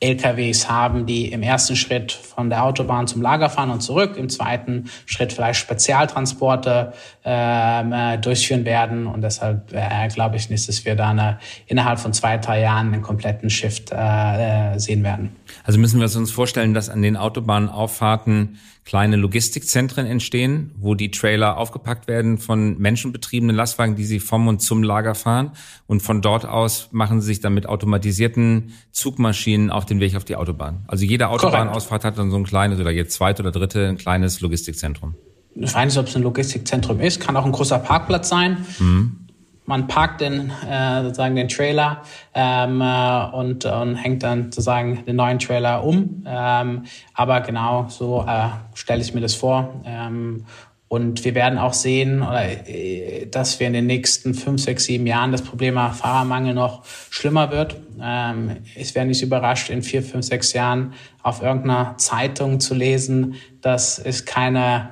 LKWs 0.00 0.68
haben, 0.68 1.06
die 1.06 1.32
im 1.32 1.42
ersten 1.42 1.76
Schritt 1.76 2.12
von 2.12 2.50
der 2.50 2.64
Autobahn 2.64 3.06
zum 3.06 3.22
Lager 3.22 3.48
fahren 3.48 3.70
und 3.70 3.80
zurück, 3.80 4.16
im 4.16 4.28
zweiten 4.28 4.90
Schritt 5.06 5.32
vielleicht 5.32 5.60
Spezialtransporte 5.60 6.92
ähm, 7.24 7.92
äh, 7.92 8.18
durchführen 8.18 8.64
werden. 8.64 9.06
Und 9.06 9.22
deshalb 9.22 9.72
äh, 9.72 10.08
glaube 10.08 10.36
ich 10.36 10.50
nicht, 10.50 10.68
dass 10.68 10.84
wir 10.84 10.94
da 10.94 11.10
eine, 11.10 11.38
innerhalb 11.66 11.98
von 11.98 12.12
zwei, 12.12 12.36
drei 12.38 12.60
Jahren 12.60 12.92
einen 12.92 13.02
kompletten 13.02 13.50
Shift 13.50 13.92
äh, 13.92 14.74
äh 14.74 14.78
sehen 14.78 15.04
werden. 15.04 15.36
Also 15.62 15.78
müssen 15.78 16.00
wir 16.00 16.16
uns 16.16 16.30
vorstellen, 16.30 16.74
dass 16.74 16.88
an 16.88 17.02
den 17.02 17.16
Autobahnauffahrten 17.16 18.58
kleine 18.84 19.16
Logistikzentren 19.16 20.06
entstehen, 20.06 20.72
wo 20.76 20.94
die 20.94 21.10
Trailer 21.10 21.56
aufgepackt 21.56 22.06
werden 22.06 22.38
von 22.38 22.78
menschenbetriebenen 22.78 23.56
Lastwagen, 23.56 23.96
die 23.96 24.04
sie 24.04 24.20
vom 24.20 24.46
und 24.46 24.60
zum 24.60 24.82
Lager 24.82 25.14
fahren. 25.14 25.52
Und 25.86 26.00
von 26.00 26.20
dort 26.20 26.44
aus 26.44 26.88
machen 26.92 27.20
sie 27.20 27.28
sich 27.28 27.40
dann 27.40 27.54
mit 27.54 27.66
automatisierten 27.66 28.72
Zugmaschinen 28.92 29.70
auf 29.70 29.86
den 29.86 30.00
Weg 30.00 30.16
auf 30.16 30.24
die 30.24 30.36
Autobahn. 30.36 30.84
Also 30.86 31.04
jede 31.04 31.28
Autobahnausfahrt 31.28 32.04
hat 32.04 32.18
dann 32.18 32.30
so 32.30 32.36
ein 32.36 32.44
kleines 32.44 32.78
oder 32.78 32.90
jetzt 32.90 33.14
zweite 33.14 33.42
oder 33.42 33.52
dritte 33.52 33.88
ein 33.88 33.96
kleines 33.96 34.40
Logistikzentrum. 34.40 35.14
Nicht, 35.54 35.76
ob 35.76 36.06
es 36.06 36.16
ein 36.16 36.22
Logistikzentrum 36.22 37.00
ist, 37.00 37.20
kann 37.20 37.36
auch 37.36 37.46
ein 37.46 37.52
großer 37.52 37.78
Parkplatz 37.78 38.28
sein. 38.28 38.66
Mhm 38.78 39.23
man 39.66 39.86
parkt 39.86 40.20
den 40.20 40.50
äh, 40.68 41.02
sozusagen 41.02 41.36
den 41.36 41.48
Trailer 41.48 42.02
ähm, 42.34 42.80
äh, 42.80 43.24
und, 43.32 43.64
und 43.64 43.96
hängt 43.96 44.22
dann 44.22 44.44
sozusagen 44.44 45.04
den 45.06 45.16
neuen 45.16 45.38
Trailer 45.38 45.84
um. 45.84 46.24
Ähm, 46.26 46.84
aber 47.14 47.40
genau 47.40 47.86
so 47.88 48.24
äh, 48.28 48.48
stelle 48.74 49.00
ich 49.00 49.14
mir 49.14 49.20
das 49.20 49.34
vor. 49.34 49.80
Ähm, 49.84 50.44
und 50.86 51.24
wir 51.24 51.34
werden 51.34 51.58
auch 51.58 51.72
sehen, 51.72 52.22
oder, 52.22 52.68
äh, 52.68 53.26
dass 53.26 53.58
wir 53.58 53.66
in 53.66 53.72
den 53.72 53.86
nächsten 53.86 54.34
fünf, 54.34 54.62
sechs, 54.62 54.84
sieben 54.84 55.06
Jahren 55.06 55.32
das 55.32 55.42
Problem 55.42 55.74
Fahrermangel 55.74 56.54
noch 56.54 56.84
schlimmer 57.10 57.50
wird. 57.50 57.76
Ähm, 58.00 58.58
ich 58.76 58.94
wäre 58.94 59.06
nicht 59.06 59.22
überrascht, 59.22 59.70
in 59.70 59.82
vier, 59.82 60.02
fünf, 60.02 60.26
sechs 60.26 60.52
Jahren 60.52 60.92
auf 61.22 61.42
irgendeiner 61.42 61.96
Zeitung 61.96 62.60
zu 62.60 62.74
lesen, 62.74 63.34
dass 63.60 63.98
es 63.98 64.24
keine 64.24 64.90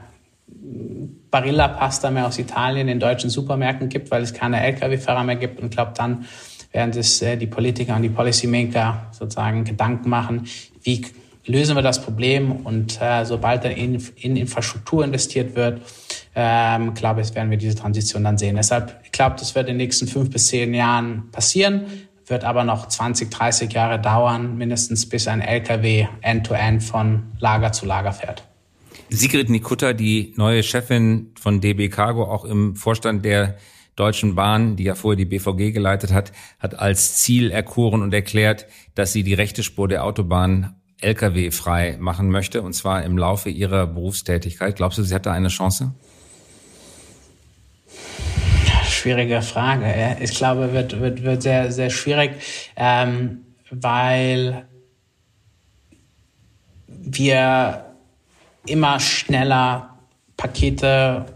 Barilla-Pasta 1.30 2.10
mehr 2.10 2.26
aus 2.26 2.38
Italien 2.38 2.88
in 2.88 3.00
deutschen 3.00 3.30
Supermärkten 3.30 3.88
gibt, 3.88 4.10
weil 4.10 4.22
es 4.22 4.32
keine 4.32 4.62
Lkw-Fahrer 4.62 5.24
mehr 5.24 5.36
gibt. 5.36 5.60
Und 5.60 5.70
glaube, 5.70 5.92
dann 5.96 6.26
werden 6.72 6.92
das 6.92 7.20
äh, 7.22 7.36
die 7.36 7.46
Politiker 7.46 7.96
und 7.96 8.02
die 8.02 8.08
Policymaker 8.08 9.08
sozusagen 9.12 9.64
Gedanken 9.64 10.08
machen, 10.08 10.46
wie 10.82 11.04
lösen 11.44 11.74
wir 11.76 11.82
das 11.82 12.00
Problem 12.00 12.52
und 12.52 13.00
äh, 13.00 13.24
sobald 13.24 13.64
dann 13.64 13.72
in, 13.72 14.00
in 14.16 14.36
Infrastruktur 14.36 15.04
investiert 15.04 15.56
wird, 15.56 15.82
ähm, 16.34 16.94
glaube 16.94 17.20
ich, 17.20 17.34
werden 17.34 17.50
wir 17.50 17.58
diese 17.58 17.74
Transition 17.74 18.24
dann 18.24 18.38
sehen. 18.38 18.56
Deshalb, 18.56 19.00
ich 19.04 19.12
glaube, 19.12 19.36
das 19.38 19.54
wird 19.54 19.68
in 19.68 19.74
den 19.74 19.78
nächsten 19.78 20.06
fünf 20.06 20.30
bis 20.30 20.46
zehn 20.46 20.72
Jahren 20.72 21.30
passieren, 21.32 21.86
wird 22.26 22.44
aber 22.44 22.62
noch 22.64 22.86
20, 22.86 23.30
30 23.30 23.72
Jahre 23.72 24.00
dauern, 24.00 24.56
mindestens 24.56 25.08
bis 25.08 25.26
ein 25.26 25.40
LKW 25.40 26.06
end-to-end 26.20 26.80
-End 26.80 26.86
von 26.86 27.22
Lager 27.40 27.72
zu 27.72 27.86
Lager 27.86 28.12
fährt. 28.12 28.44
Sigrid 29.14 29.50
Nikutta, 29.50 29.92
die 29.92 30.32
neue 30.36 30.62
Chefin 30.62 31.32
von 31.38 31.60
DB 31.60 31.90
Cargo, 31.90 32.24
auch 32.24 32.46
im 32.46 32.76
Vorstand 32.76 33.24
der 33.26 33.58
Deutschen 33.94 34.34
Bahn, 34.34 34.76
die 34.76 34.84
ja 34.84 34.94
vorher 34.94 35.16
die 35.16 35.26
BVG 35.26 35.72
geleitet 35.72 36.12
hat, 36.12 36.32
hat 36.58 36.78
als 36.78 37.16
Ziel 37.16 37.50
erkoren 37.50 38.00
und 38.00 38.14
erklärt, 38.14 38.66
dass 38.94 39.12
sie 39.12 39.22
die 39.22 39.34
rechte 39.34 39.62
Spur 39.62 39.86
der 39.86 40.04
Autobahn 40.04 40.76
Lkw 41.02 41.50
frei 41.50 41.98
machen 42.00 42.30
möchte, 42.30 42.62
und 42.62 42.72
zwar 42.72 43.02
im 43.02 43.18
Laufe 43.18 43.50
ihrer 43.50 43.86
Berufstätigkeit. 43.86 44.76
Glaubst 44.76 44.96
du, 44.96 45.02
sie 45.02 45.14
hat 45.14 45.26
da 45.26 45.32
eine 45.32 45.48
Chance? 45.48 45.92
Schwierige 48.88 49.42
Frage. 49.42 50.16
Ich 50.20 50.34
glaube, 50.34 50.72
wird, 50.72 50.98
wird, 51.00 51.22
wird 51.22 51.42
sehr, 51.42 51.70
sehr 51.70 51.90
schwierig, 51.90 52.32
ähm, 52.76 53.42
weil 53.70 54.66
wir 56.86 57.91
immer 58.66 59.00
schneller 59.00 59.96
Pakete 60.36 61.26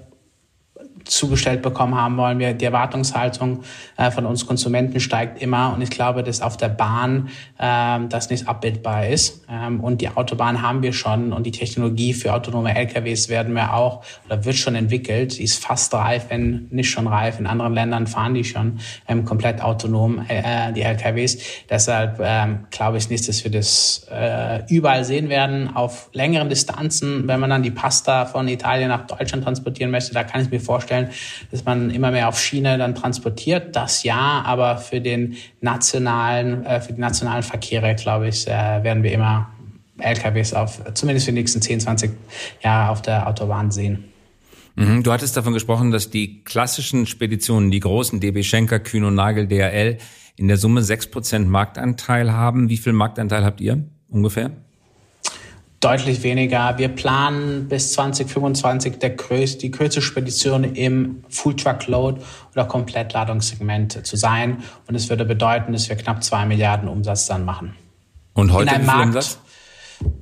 zugestellt 1.06 1.62
bekommen 1.62 1.94
haben 1.94 2.16
wollen. 2.16 2.38
Wir, 2.38 2.52
die 2.52 2.64
Erwartungshaltung 2.64 3.62
äh, 3.96 4.10
von 4.10 4.26
uns 4.26 4.46
Konsumenten 4.46 5.00
steigt 5.00 5.40
immer 5.40 5.72
und 5.74 5.82
ich 5.82 5.90
glaube, 5.90 6.22
dass 6.22 6.40
auf 6.40 6.56
der 6.56 6.68
Bahn 6.68 7.28
ähm, 7.58 8.08
das 8.08 8.30
nicht 8.30 8.48
abbildbar 8.48 9.06
ist. 9.06 9.44
Ähm, 9.50 9.80
und 9.80 10.00
die 10.00 10.08
Autobahn 10.08 10.62
haben 10.62 10.82
wir 10.82 10.92
schon 10.92 11.32
und 11.32 11.44
die 11.46 11.52
Technologie 11.52 12.12
für 12.12 12.34
autonome 12.34 12.74
LKWs 12.76 13.28
werden 13.28 13.54
wir 13.54 13.74
auch 13.74 14.04
oder 14.26 14.44
wird 14.44 14.56
schon 14.56 14.74
entwickelt. 14.74 15.38
Die 15.38 15.44
ist 15.44 15.62
fast 15.62 15.94
reif, 15.94 16.26
wenn 16.28 16.66
nicht 16.70 16.90
schon 16.90 17.06
reif. 17.06 17.38
In 17.38 17.46
anderen 17.46 17.74
Ländern 17.74 18.06
fahren 18.06 18.34
die 18.34 18.44
schon 18.44 18.78
ähm, 19.08 19.24
komplett 19.24 19.62
autonom, 19.62 20.24
äh, 20.28 20.72
die 20.72 20.82
LKWs. 20.82 21.38
Deshalb 21.70 22.20
ähm, 22.22 22.66
glaube 22.70 22.98
ich 22.98 23.08
nicht, 23.08 23.28
dass 23.28 23.44
wir 23.44 23.50
das 23.50 24.06
äh, 24.10 24.62
überall 24.68 25.04
sehen 25.04 25.28
werden. 25.28 25.74
Auf 25.74 26.10
längeren 26.12 26.48
Distanzen, 26.48 27.28
wenn 27.28 27.40
man 27.40 27.50
dann 27.50 27.62
die 27.62 27.70
Pasta 27.70 28.26
von 28.26 28.48
Italien 28.48 28.88
nach 28.88 29.06
Deutschland 29.06 29.44
transportieren 29.44 29.90
möchte, 29.90 30.12
da 30.12 30.24
kann 30.24 30.40
ich 30.40 30.50
mir 30.50 30.60
vorstellen, 30.60 30.95
vorstellen, 30.96 31.10
dass 31.50 31.64
man 31.64 31.90
immer 31.90 32.10
mehr 32.10 32.28
auf 32.28 32.38
Schiene 32.40 32.78
dann 32.78 32.94
transportiert. 32.94 33.76
Das 33.76 34.02
ja, 34.02 34.42
aber 34.44 34.78
für 34.78 35.00
den 35.00 35.36
nationalen, 35.60 36.64
äh, 36.64 36.80
für 36.80 36.92
die 36.92 37.00
nationalen 37.00 37.42
Verkehre, 37.42 37.94
glaube 37.94 38.28
ich, 38.28 38.46
äh, 38.46 38.50
werden 38.50 39.02
wir 39.02 39.12
immer 39.12 39.50
LKWs 39.98 40.52
auf, 40.52 40.80
zumindest 40.94 41.26
für 41.26 41.32
die 41.32 41.38
nächsten 41.38 41.62
10, 41.62 41.80
20 41.80 42.10
Jahre 42.62 42.90
auf 42.90 43.02
der 43.02 43.26
Autobahn 43.26 43.70
sehen. 43.70 44.04
Mhm. 44.74 45.02
Du 45.02 45.12
hattest 45.12 45.36
davon 45.36 45.54
gesprochen, 45.54 45.90
dass 45.90 46.10
die 46.10 46.44
klassischen 46.44 47.06
Speditionen, 47.06 47.70
die 47.70 47.80
großen 47.80 48.20
DB 48.20 48.42
Schenker, 48.42 48.78
Kühn 48.78 49.04
und 49.04 49.14
Nagel, 49.14 49.46
DRL, 49.46 49.96
in 50.36 50.48
der 50.48 50.58
Summe 50.58 50.82
6% 50.82 51.46
Marktanteil 51.46 52.30
haben. 52.30 52.68
Wie 52.68 52.76
viel 52.76 52.92
Marktanteil 52.92 53.42
habt 53.42 53.62
ihr 53.62 53.84
ungefähr? 54.10 54.50
Deutlich 55.86 56.22
weniger. 56.24 56.76
Wir 56.78 56.88
planen 56.88 57.68
bis 57.68 57.92
2025 57.92 58.98
der 58.98 59.10
größte, 59.10 59.58
die 59.58 59.70
größte 59.70 60.02
Spedition 60.02 60.64
im 60.64 61.22
Full 61.28 61.54
Truck 61.54 61.86
Load 61.86 62.20
oder 62.52 62.64
Komplettladungssegment 62.64 64.04
zu 64.04 64.16
sein. 64.16 64.64
Und 64.88 64.96
es 64.96 65.08
würde 65.08 65.24
bedeuten, 65.24 65.72
dass 65.72 65.88
wir 65.88 65.94
knapp 65.94 66.24
zwei 66.24 66.44
Milliarden 66.44 66.88
Umsatz 66.88 67.26
dann 67.26 67.44
machen. 67.44 67.76
Und 68.34 68.52
heute 68.52 68.74
In 68.74 68.82
wie 68.82 68.90
viel 68.90 69.00
Umsatz? 69.00 69.38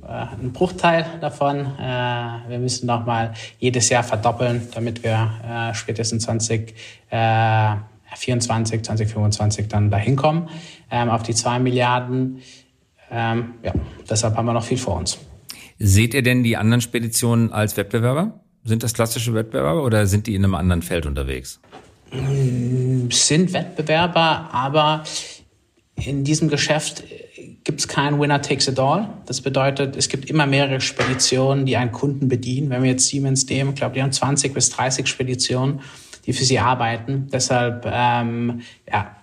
Äh, 0.07 0.27
ein 0.39 0.53
Bruchteil 0.53 1.03
davon. 1.19 1.65
Äh, 1.79 2.47
wir 2.47 2.59
müssen 2.59 2.85
noch 2.85 3.03
mal 3.07 3.33
jedes 3.57 3.89
Jahr 3.89 4.03
verdoppeln, 4.03 4.67
damit 4.75 5.03
wir 5.03 5.31
äh, 5.43 5.73
spätestens 5.73 6.25
2024, 6.25 8.83
2025 8.83 9.67
dann 9.67 9.89
dahin 9.89 10.15
kommen 10.15 10.47
ähm, 10.91 11.09
auf 11.09 11.23
die 11.23 11.33
zwei 11.33 11.57
Milliarden. 11.57 12.43
Ähm, 13.09 13.55
ja, 13.63 13.73
deshalb 14.07 14.37
haben 14.37 14.45
wir 14.45 14.53
noch 14.53 14.63
viel 14.63 14.77
vor 14.77 14.97
uns. 14.97 15.17
Seht 15.77 16.13
ihr 16.13 16.23
denn 16.23 16.43
die 16.43 16.57
anderen 16.57 16.81
Speditionen 16.81 17.51
als 17.51 17.75
Wettbewerber? 17.77 18.39
Sind 18.63 18.83
das 18.83 18.93
klassische 18.93 19.33
Wettbewerber 19.33 19.83
oder 19.83 20.07
sind 20.07 20.27
die 20.27 20.35
in 20.35 20.43
einem 20.43 20.55
anderen 20.55 20.81
Feld 20.81 21.05
unterwegs? 21.05 21.59
Mm, 22.11 23.09
sind 23.11 23.53
Wettbewerber, 23.53 24.49
aber 24.51 25.03
in 25.95 26.23
diesem 26.23 26.49
Geschäft 26.49 27.03
gibt 27.63 27.79
es 27.79 27.87
kein 27.87 28.19
Winner 28.19 28.41
takes 28.41 28.67
it 28.67 28.79
all. 28.79 29.09
Das 29.25 29.41
bedeutet, 29.41 29.95
es 29.95 30.07
gibt 30.07 30.29
immer 30.29 30.45
mehrere 30.45 30.81
Speditionen, 30.81 31.65
die 31.65 31.77
einen 31.77 31.91
Kunden 31.91 32.27
bedienen. 32.27 32.69
Wenn 32.69 32.83
wir 32.83 32.91
jetzt 32.91 33.07
Siemens 33.07 33.47
nehmen, 33.47 33.71
ich 33.71 33.75
glaube, 33.75 33.95
die 33.95 34.03
haben 34.03 34.11
20 34.11 34.53
bis 34.53 34.69
30 34.69 35.07
Speditionen, 35.07 35.81
die 36.25 36.33
für 36.33 36.43
sie 36.43 36.59
arbeiten. 36.59 37.27
Deshalb 37.31 37.85
ähm, 37.91 38.61
ja, 38.89 39.15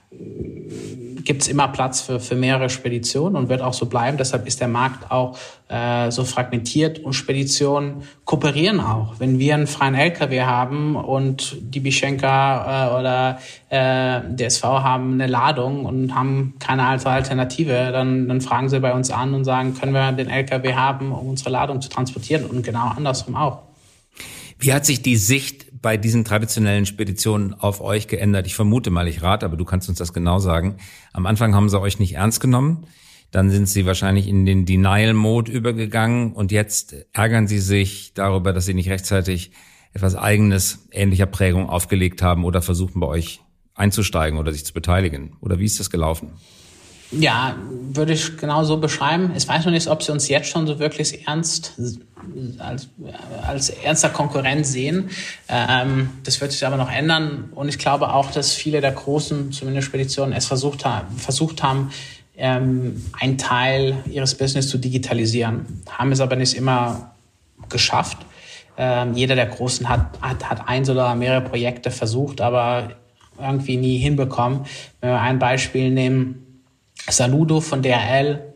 gibt 1.25 1.43
es 1.43 1.49
immer 1.49 1.69
Platz 1.69 2.01
für, 2.01 2.21
für 2.21 2.35
mehrere 2.35 2.69
Speditionen 2.69 3.37
und 3.37 3.49
wird 3.49 3.63
auch 3.63 3.75
so 3.75 3.87
bleiben. 3.87 4.17
Deshalb 4.17 4.47
ist 4.47 4.61
der 4.61 4.69
Markt 4.69 5.11
auch 5.11 5.39
äh, 5.69 6.11
so 6.11 6.25
fragmentiert 6.25 6.99
und 6.99 7.13
Speditionen 7.13 8.03
kooperieren 8.25 8.81
auch. 8.81 9.15
Wenn 9.19 9.39
wir 9.39 9.55
einen 9.55 9.67
freien 9.67 9.95
LKW 9.95 10.43
haben 10.43 10.97
und 10.97 11.57
die 11.61 11.81
Bischenka 11.81 12.89
äh, 12.89 13.01
oder 13.01 13.39
äh, 13.69 14.21
DSV 14.35 14.63
haben 14.65 15.15
eine 15.15 15.27
Ladung 15.27 15.85
und 15.87 16.15
haben 16.15 16.55
keine 16.59 16.87
Alternative, 16.87 17.91
dann, 17.93 18.29
dann 18.29 18.41
fragen 18.41 18.69
sie 18.69 18.81
bei 18.81 18.93
uns 18.93 19.11
an 19.11 19.35
und 19.35 19.45
sagen, 19.45 19.75
können 19.75 19.93
wir 19.93 20.13
den 20.13 20.29
LKW 20.29 20.75
haben, 20.75 21.13
um 21.13 21.29
unsere 21.29 21.51
Ladung 21.51 21.81
zu 21.81 21.89
transportieren 21.89 22.47
und 22.47 22.63
genau 22.63 22.93
andersrum 22.97 23.37
auch. 23.37 23.63
Wie 24.59 24.73
hat 24.73 24.87
sich 24.87 25.03
die 25.03 25.17
Sicht 25.17 25.62
bei 25.83 25.97
diesen 25.97 26.25
traditionellen 26.25 26.87
Speditionen 26.87 27.55
auf 27.55 27.81
euch 27.81 28.09
geändert? 28.09 28.47
Ich 28.47 28.55
vermute 28.55 28.91
mal, 28.91 29.09
ich 29.09 29.23
rate, 29.23 29.45
aber 29.45 29.57
du 29.57 29.65
kannst 29.65 29.89
uns 29.89 29.99
das 29.99 30.13
genau 30.13 30.39
sagen. 30.39 30.77
Am 31.13 31.27
Anfang 31.27 31.55
haben 31.55 31.69
sie 31.69 31.81
euch 31.81 31.99
nicht 31.99 32.15
ernst 32.15 32.41
genommen. 32.41 32.87
Dann 33.33 33.51
sind 33.51 33.69
sie 33.69 33.85
wahrscheinlich 33.87 34.29
in 34.29 34.47
den 34.47 34.65
Denial-Mode 34.65 35.51
übergegangen 35.51 36.33
und 36.33 36.53
jetzt 36.53 36.95
ärgern 37.13 37.49
sie 37.49 37.59
sich 37.59 38.15
darüber, 38.15 38.53
dass 38.53 38.67
sie 38.67 38.75
nicht 38.75 38.91
rechtzeitig 38.91 39.53
etwas 39.93 40.17
eigenes 40.17 40.87
ähnlicher 40.91 41.27
Prägung 41.27 41.69
aufgelegt 41.69 42.23
haben 42.23 42.45
oder 42.45 42.63
versuchen 42.63 43.01
bei 43.01 43.07
euch 43.07 43.41
einzusteigen 43.75 44.39
oder 44.39 44.53
sich 44.53 44.65
zu 44.65 44.73
beteiligen. 44.73 45.37
Oder 45.41 45.59
wie 45.59 45.65
ist 45.65 45.81
das 45.81 45.91
gelaufen? 45.91 46.33
Ja, 47.13 47.57
würde 47.93 48.15
ich 48.15 48.39
genau 48.39 48.65
so 48.65 48.79
beschreiben. 48.79 49.33
Ich 49.37 49.47
weiß 49.47 49.67
noch 49.67 49.73
nicht, 49.73 49.87
ob 49.87 50.03
sie 50.03 50.13
uns 50.13 50.29
jetzt 50.29 50.49
schon 50.49 50.67
so 50.67 50.79
wirklich 50.79 51.27
ernst 51.27 51.75
als, 52.59 52.89
als 53.47 53.69
ernster 53.69 54.09
Konkurrent 54.09 54.67
sehen. 54.67 55.11
Ähm, 55.49 56.11
das 56.25 56.41
wird 56.41 56.53
sich 56.53 56.67
aber 56.67 56.77
noch 56.77 56.91
ändern. 56.91 57.51
Und 57.55 57.69
ich 57.69 57.79
glaube 57.79 58.13
auch, 58.15 58.31
dass 58.31 58.55
viele 58.55 58.81
der 58.81 58.93
großen, 58.93 59.53
zumindest 59.53 59.87
Speditionen, 59.87 60.33
es 60.33 60.47
versucht 60.47 60.85
haben, 60.85 61.17
versucht 61.19 61.63
haben 61.63 61.91
ähm, 62.37 63.05
einen 63.21 63.37
Teil 63.37 64.03
ihres 64.07 64.35
Business 64.35 64.69
zu 64.69 64.79
digitalisieren, 64.79 65.83
haben 65.91 66.13
es 66.13 66.21
aber 66.21 66.37
nicht 66.37 66.55
immer 66.55 67.13
geschafft. 67.69 68.19
Ähm, 68.79 69.15
jeder 69.15 69.35
der 69.35 69.47
Großen 69.47 69.89
hat, 69.89 70.19
hat, 70.23 70.49
hat 70.49 70.69
eins 70.69 70.89
oder 70.89 71.15
mehrere 71.15 71.43
Projekte 71.43 71.91
versucht, 71.91 72.41
aber 72.41 72.93
irgendwie 73.39 73.77
nie 73.77 73.99
hinbekommen. 73.99 74.61
Wenn 75.01 75.11
wir 75.11 75.21
ein 75.21 75.39
Beispiel 75.39 75.91
nehmen, 75.91 76.52
Saludo 77.09 77.61
von 77.61 77.83
DRL, 77.83 78.53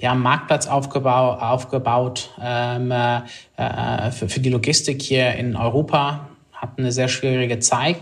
die 0.00 0.06
haben 0.06 0.16
einen 0.16 0.22
Marktplatz 0.22 0.66
aufgebaut, 0.66 1.40
aufgebaut 1.40 2.30
ähm, 2.40 2.90
äh, 2.90 3.20
äh, 3.56 4.10
für, 4.10 4.28
für 4.28 4.40
die 4.40 4.50
Logistik 4.50 5.02
hier 5.02 5.34
in 5.34 5.56
Europa, 5.56 6.28
hatten 6.52 6.82
eine 6.82 6.92
sehr 6.92 7.08
schwierige 7.08 7.60
Zeit, 7.60 7.98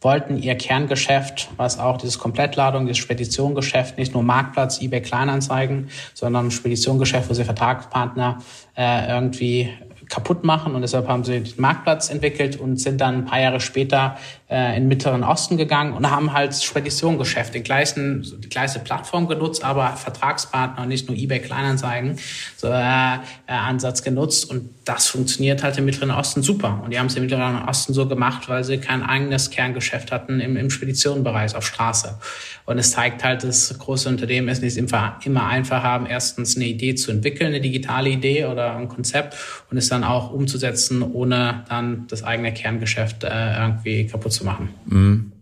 wollten 0.00 0.38
ihr 0.38 0.54
Kerngeschäft, 0.56 1.48
was 1.56 1.78
auch 1.78 1.98
dieses 1.98 2.18
Komplettladung, 2.18 2.86
dieses 2.86 2.98
Speditiongeschäft, 2.98 3.98
nicht 3.98 4.14
nur 4.14 4.22
Marktplatz, 4.22 4.80
eBay 4.80 5.02
Kleinanzeigen, 5.02 5.90
sondern 6.14 6.50
Speditiongeschäft, 6.50 7.28
wo 7.28 7.34
sie 7.34 7.44
Vertragspartner 7.44 8.38
äh, 8.76 9.08
irgendwie 9.08 9.72
kaputt 10.08 10.44
machen 10.44 10.74
und 10.74 10.82
deshalb 10.82 11.08
haben 11.08 11.24
sie 11.24 11.40
den 11.40 11.60
Marktplatz 11.60 12.10
entwickelt 12.10 12.56
und 12.56 12.80
sind 12.80 13.00
dann 13.00 13.16
ein 13.16 13.24
paar 13.24 13.40
Jahre 13.40 13.60
später 13.60 14.16
äh, 14.48 14.76
in 14.76 14.84
den 14.84 14.88
Mittleren 14.88 15.22
Osten 15.22 15.56
gegangen 15.56 15.92
und 15.92 16.10
haben 16.10 16.32
halt 16.32 16.54
Speditiongeschäft, 16.54 17.54
den 17.54 17.62
gleichen, 17.62 18.26
die 18.38 18.48
gleiche 18.48 18.78
Plattform 18.78 19.28
genutzt, 19.28 19.62
aber 19.62 19.90
Vertragspartner 19.90 20.82
und 20.82 20.88
nicht 20.88 21.08
nur 21.08 21.16
eBay 21.16 21.40
Kleinanzeigen 21.40 22.18
so, 22.56 22.68
äh, 22.68 22.72
äh, 22.72 23.16
Ansatz 23.46 24.02
genutzt 24.02 24.50
und 24.50 24.70
das 24.84 25.08
funktioniert 25.08 25.62
halt 25.62 25.76
im 25.76 25.84
Mittleren 25.84 26.10
Osten 26.10 26.42
super. 26.42 26.80
Und 26.82 26.92
die 26.92 26.98
haben 26.98 27.06
es 27.06 27.16
im 27.16 27.22
Mittleren 27.22 27.68
Osten 27.68 27.92
so 27.92 28.08
gemacht, 28.08 28.48
weil 28.48 28.64
sie 28.64 28.78
kein 28.78 29.02
eigenes 29.02 29.50
Kerngeschäft 29.50 30.10
hatten 30.10 30.40
im, 30.40 30.56
im 30.56 30.70
Speditionenbereich 30.70 31.54
auf 31.54 31.66
Straße. 31.66 32.18
Und 32.64 32.78
es 32.78 32.92
zeigt 32.92 33.22
halt, 33.22 33.44
dass 33.44 33.78
große 33.78 34.08
Unternehmen 34.08 34.48
es 34.48 34.62
nicht 34.62 34.78
immer 34.78 35.46
einfach 35.46 35.82
haben, 35.82 36.06
erstens 36.06 36.56
eine 36.56 36.64
Idee 36.66 36.94
zu 36.94 37.10
entwickeln, 37.10 37.48
eine 37.48 37.60
digitale 37.60 38.08
Idee 38.08 38.46
oder 38.46 38.76
ein 38.76 38.88
Konzept 38.88 39.36
und 39.70 39.76
es 39.76 39.88
dann 39.88 39.97
auch 40.04 40.32
umzusetzen, 40.32 41.02
ohne 41.02 41.64
dann 41.68 42.06
das 42.08 42.22
eigene 42.22 42.52
Kerngeschäft 42.52 43.24
äh, 43.24 43.56
irgendwie 43.58 44.06
kaputt 44.06 44.32
zu 44.32 44.44
machen. 44.44 44.70
Mhm. 44.86 45.32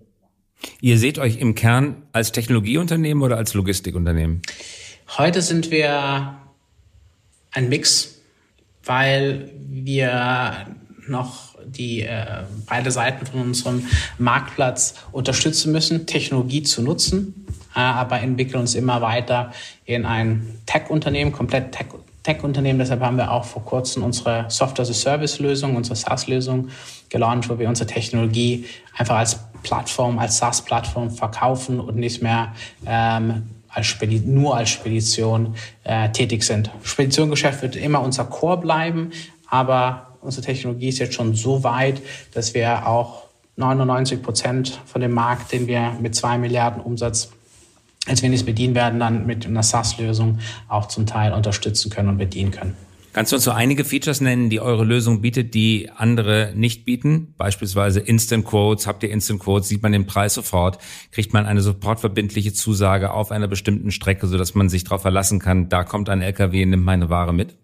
Ihr 0.80 0.98
seht 0.98 1.18
euch 1.18 1.38
im 1.38 1.54
Kern 1.54 2.02
als 2.12 2.32
Technologieunternehmen 2.32 3.22
oder 3.22 3.36
als 3.36 3.54
Logistikunternehmen? 3.54 4.42
Heute 5.18 5.42
sind 5.42 5.70
wir 5.70 6.36
ein 7.52 7.68
Mix, 7.68 8.20
weil 8.84 9.50
wir 9.68 10.66
noch 11.08 11.56
die 11.64 12.02
äh, 12.02 12.44
beide 12.66 12.90
Seiten 12.90 13.26
von 13.26 13.40
unserem 13.40 13.86
Marktplatz 14.18 14.94
unterstützen 15.12 15.72
müssen, 15.72 16.06
Technologie 16.06 16.62
zu 16.62 16.82
nutzen, 16.82 17.46
äh, 17.74 17.80
aber 17.80 18.20
entwickeln 18.20 18.60
uns 18.60 18.74
immer 18.74 19.00
weiter 19.02 19.52
in 19.84 20.04
ein 20.04 20.58
Tech-Unternehmen, 20.66 21.32
komplett 21.32 21.72
Tech 21.72 21.86
Tech-Unternehmen. 22.26 22.80
Deshalb 22.80 23.02
haben 23.02 23.16
wir 23.16 23.30
auch 23.30 23.44
vor 23.44 23.64
kurzem 23.64 24.02
unsere 24.02 24.46
Software-as-a-Service-Lösung, 24.48 25.76
unsere 25.76 25.94
SaaS-Lösung 25.94 26.70
gelauncht, 27.08 27.48
wo 27.48 27.58
wir 27.58 27.68
unsere 27.68 27.88
Technologie 27.88 28.64
einfach 28.96 29.16
als 29.16 29.38
Plattform, 29.62 30.18
als 30.18 30.38
SaaS-Plattform 30.38 31.10
verkaufen 31.10 31.78
und 31.78 31.96
nicht 31.96 32.22
mehr 32.22 32.52
ähm, 32.84 33.50
als 33.68 33.94
nur 34.24 34.56
als 34.56 34.70
Spedition 34.70 35.54
äh, 35.84 36.10
tätig 36.10 36.42
sind. 36.42 36.70
Speditiongeschäft 36.82 37.62
wird 37.62 37.76
immer 37.76 38.00
unser 38.00 38.24
Core 38.24 38.58
bleiben, 38.58 39.12
aber 39.48 40.16
unsere 40.20 40.44
Technologie 40.44 40.88
ist 40.88 40.98
jetzt 40.98 41.14
schon 41.14 41.34
so 41.34 41.62
weit, 41.62 42.02
dass 42.34 42.54
wir 42.54 42.88
auch 42.88 43.24
99 43.56 44.22
Prozent 44.22 44.80
von 44.86 45.00
dem 45.00 45.12
Markt, 45.12 45.52
den 45.52 45.66
wir 45.68 45.92
mit 46.00 46.16
zwei 46.16 46.38
Milliarden 46.38 46.82
Umsatz 46.82 47.30
als 48.06 48.22
wir 48.22 48.28
nicht 48.28 48.46
bedienen 48.46 48.74
werden, 48.74 49.00
dann 49.00 49.26
mit 49.26 49.46
einer 49.46 49.62
SaaS-Lösung 49.62 50.38
auch 50.68 50.88
zum 50.88 51.06
Teil 51.06 51.32
unterstützen 51.32 51.90
können 51.90 52.08
und 52.08 52.18
bedienen 52.18 52.50
können. 52.50 52.74
Kannst 53.16 53.32
du 53.32 53.36
uns 53.36 53.44
so 53.44 53.50
einige 53.50 53.86
Features 53.86 54.20
nennen, 54.20 54.50
die 54.50 54.60
eure 54.60 54.84
Lösung 54.84 55.22
bietet, 55.22 55.54
die 55.54 55.88
andere 55.96 56.52
nicht 56.54 56.84
bieten? 56.84 57.32
Beispielsweise 57.38 57.98
Instant 57.98 58.44
Quotes. 58.44 58.86
Habt 58.86 59.02
ihr 59.02 59.10
Instant 59.10 59.40
Quotes? 59.40 59.70
Sieht 59.70 59.82
man 59.82 59.92
den 59.92 60.06
Preis 60.06 60.34
sofort? 60.34 60.76
Kriegt 61.12 61.32
man 61.32 61.46
eine 61.46 61.62
sofortverbindliche 61.62 62.52
Zusage 62.52 63.12
auf 63.12 63.30
einer 63.30 63.48
bestimmten 63.48 63.90
Strecke, 63.90 64.26
sodass 64.26 64.54
man 64.54 64.68
sich 64.68 64.84
darauf 64.84 65.00
verlassen 65.00 65.38
kann, 65.38 65.70
da 65.70 65.82
kommt 65.82 66.10
ein 66.10 66.20
LKW, 66.20 66.66
nimmt 66.66 66.84
meine 66.84 67.08
Ware 67.08 67.32
mit? 67.32 67.56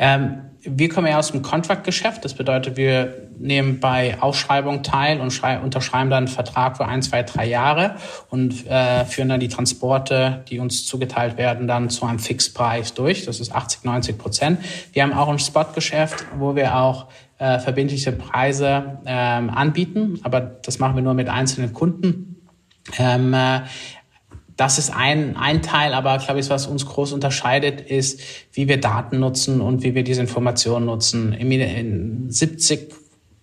Ähm, 0.00 0.40
wir 0.62 0.88
kommen 0.88 1.06
ja 1.06 1.18
aus 1.18 1.30
dem 1.30 1.42
Contract-Geschäft. 1.42 2.24
Das 2.24 2.34
bedeutet, 2.34 2.76
wir 2.76 3.28
nehmen 3.38 3.80
bei 3.80 4.20
Ausschreibung 4.20 4.82
teil 4.82 5.20
und 5.20 5.26
unterschreiben 5.62 6.10
dann 6.10 6.24
einen 6.24 6.28
Vertrag 6.28 6.76
für 6.76 6.86
ein, 6.86 7.02
zwei, 7.02 7.22
drei 7.22 7.46
Jahre 7.46 7.96
und 8.28 8.66
äh, 8.66 9.04
führen 9.04 9.28
dann 9.28 9.40
die 9.40 9.48
Transporte, 9.48 10.44
die 10.48 10.58
uns 10.58 10.86
zugeteilt 10.86 11.36
werden, 11.36 11.66
dann 11.66 11.90
zu 11.90 12.06
einem 12.06 12.18
Fixpreis 12.18 12.94
durch. 12.94 13.26
Das 13.26 13.40
ist 13.40 13.54
80, 13.54 13.84
90 13.84 14.18
Prozent. 14.18 14.60
Wir 14.92 15.02
haben 15.02 15.12
auch 15.12 15.28
ein 15.28 15.38
Spot-Geschäft, 15.38 16.26
wo 16.38 16.56
wir 16.56 16.76
auch 16.76 17.06
äh, 17.38 17.58
verbindliche 17.58 18.12
Preise 18.12 18.98
ähm, 19.06 19.50
anbieten, 19.50 20.20
aber 20.22 20.40
das 20.40 20.78
machen 20.78 20.96
wir 20.96 21.02
nur 21.02 21.14
mit 21.14 21.28
einzelnen 21.28 21.72
Kunden. 21.72 22.46
Ähm, 22.98 23.34
äh, 23.34 23.60
das 24.60 24.76
ist 24.76 24.90
ein, 24.90 25.38
ein 25.38 25.62
Teil, 25.62 25.94
aber 25.94 26.18
glaube 26.18 26.38
ich, 26.38 26.50
was 26.50 26.66
uns 26.66 26.84
groß 26.84 27.12
unterscheidet, 27.12 27.80
ist, 27.80 28.20
wie 28.52 28.68
wir 28.68 28.78
Daten 28.78 29.18
nutzen 29.18 29.62
und 29.62 29.82
wie 29.82 29.94
wir 29.94 30.04
diese 30.04 30.20
Informationen 30.20 30.84
nutzen. 30.84 31.32
In 31.32 32.30
70 32.30 32.92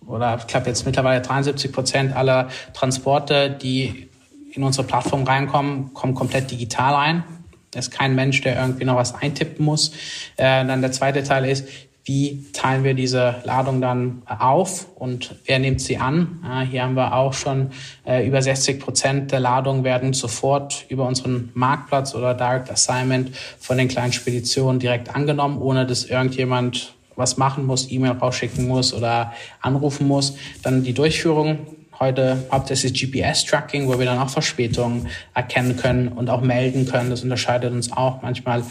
oder 0.06 0.36
ich 0.38 0.46
glaube 0.46 0.68
jetzt 0.68 0.86
mittlerweile 0.86 1.20
73 1.20 1.72
Prozent 1.72 2.14
aller 2.14 2.50
Transporte, 2.72 3.50
die 3.50 4.08
in 4.52 4.62
unsere 4.62 4.86
Plattform 4.86 5.24
reinkommen, 5.24 5.92
kommen 5.92 6.14
komplett 6.14 6.52
digital 6.52 6.94
ein. 6.94 7.24
Da 7.72 7.80
ist 7.80 7.90
kein 7.90 8.14
Mensch, 8.14 8.40
der 8.42 8.56
irgendwie 8.56 8.84
noch 8.84 8.94
was 8.94 9.12
eintippen 9.12 9.64
muss. 9.64 9.90
Äh, 10.36 10.64
dann 10.64 10.80
der 10.82 10.92
zweite 10.92 11.24
Teil 11.24 11.46
ist, 11.46 11.66
wie 12.08 12.46
teilen 12.54 12.84
wir 12.84 12.94
diese 12.94 13.36
Ladung 13.44 13.82
dann 13.82 14.22
auf 14.26 14.86
und 14.94 15.34
wer 15.44 15.58
nimmt 15.58 15.82
sie 15.82 15.98
an. 15.98 16.42
hier 16.70 16.82
haben 16.82 16.94
wir 16.94 17.14
auch 17.14 17.34
schon 17.34 17.70
äh, 18.06 18.26
über 18.26 18.40
60 18.40 18.80
Prozent 18.80 19.30
der 19.30 19.40
Ladungen 19.40 19.84
werden 19.84 20.14
sofort 20.14 20.86
über 20.88 21.06
unseren 21.06 21.50
Marktplatz 21.52 22.14
oder 22.14 22.32
Direct 22.32 22.70
Assignment 22.70 23.36
von 23.60 23.76
den 23.76 23.88
kleinen 23.88 24.14
Speditionen 24.14 24.80
direkt 24.80 25.14
angenommen, 25.14 25.58
ohne 25.60 25.84
dass 25.84 26.06
irgendjemand 26.06 26.94
was 27.14 27.36
machen 27.36 27.66
muss, 27.66 27.90
E-Mail 27.90 28.12
rausschicken 28.12 28.66
muss 28.66 28.94
oder 28.94 29.34
anrufen 29.60 30.08
muss. 30.08 30.34
Dann 30.62 30.84
die 30.84 30.94
Durchführung. 30.94 31.58
Heute 32.00 32.44
hauptsächlich 32.50 32.94
GPS-Tracking, 32.94 33.86
wo 33.86 33.98
wir 33.98 34.06
dann 34.06 34.18
auch 34.18 34.30
Verspätungen 34.30 35.08
erkennen 35.34 35.76
können 35.76 36.08
und 36.08 36.30
auch 36.30 36.40
melden 36.40 36.86
können. 36.86 37.10
Das 37.10 37.22
unterscheidet 37.22 37.72
uns 37.72 37.92
auch. 37.92 38.22
Manchmal 38.22 38.62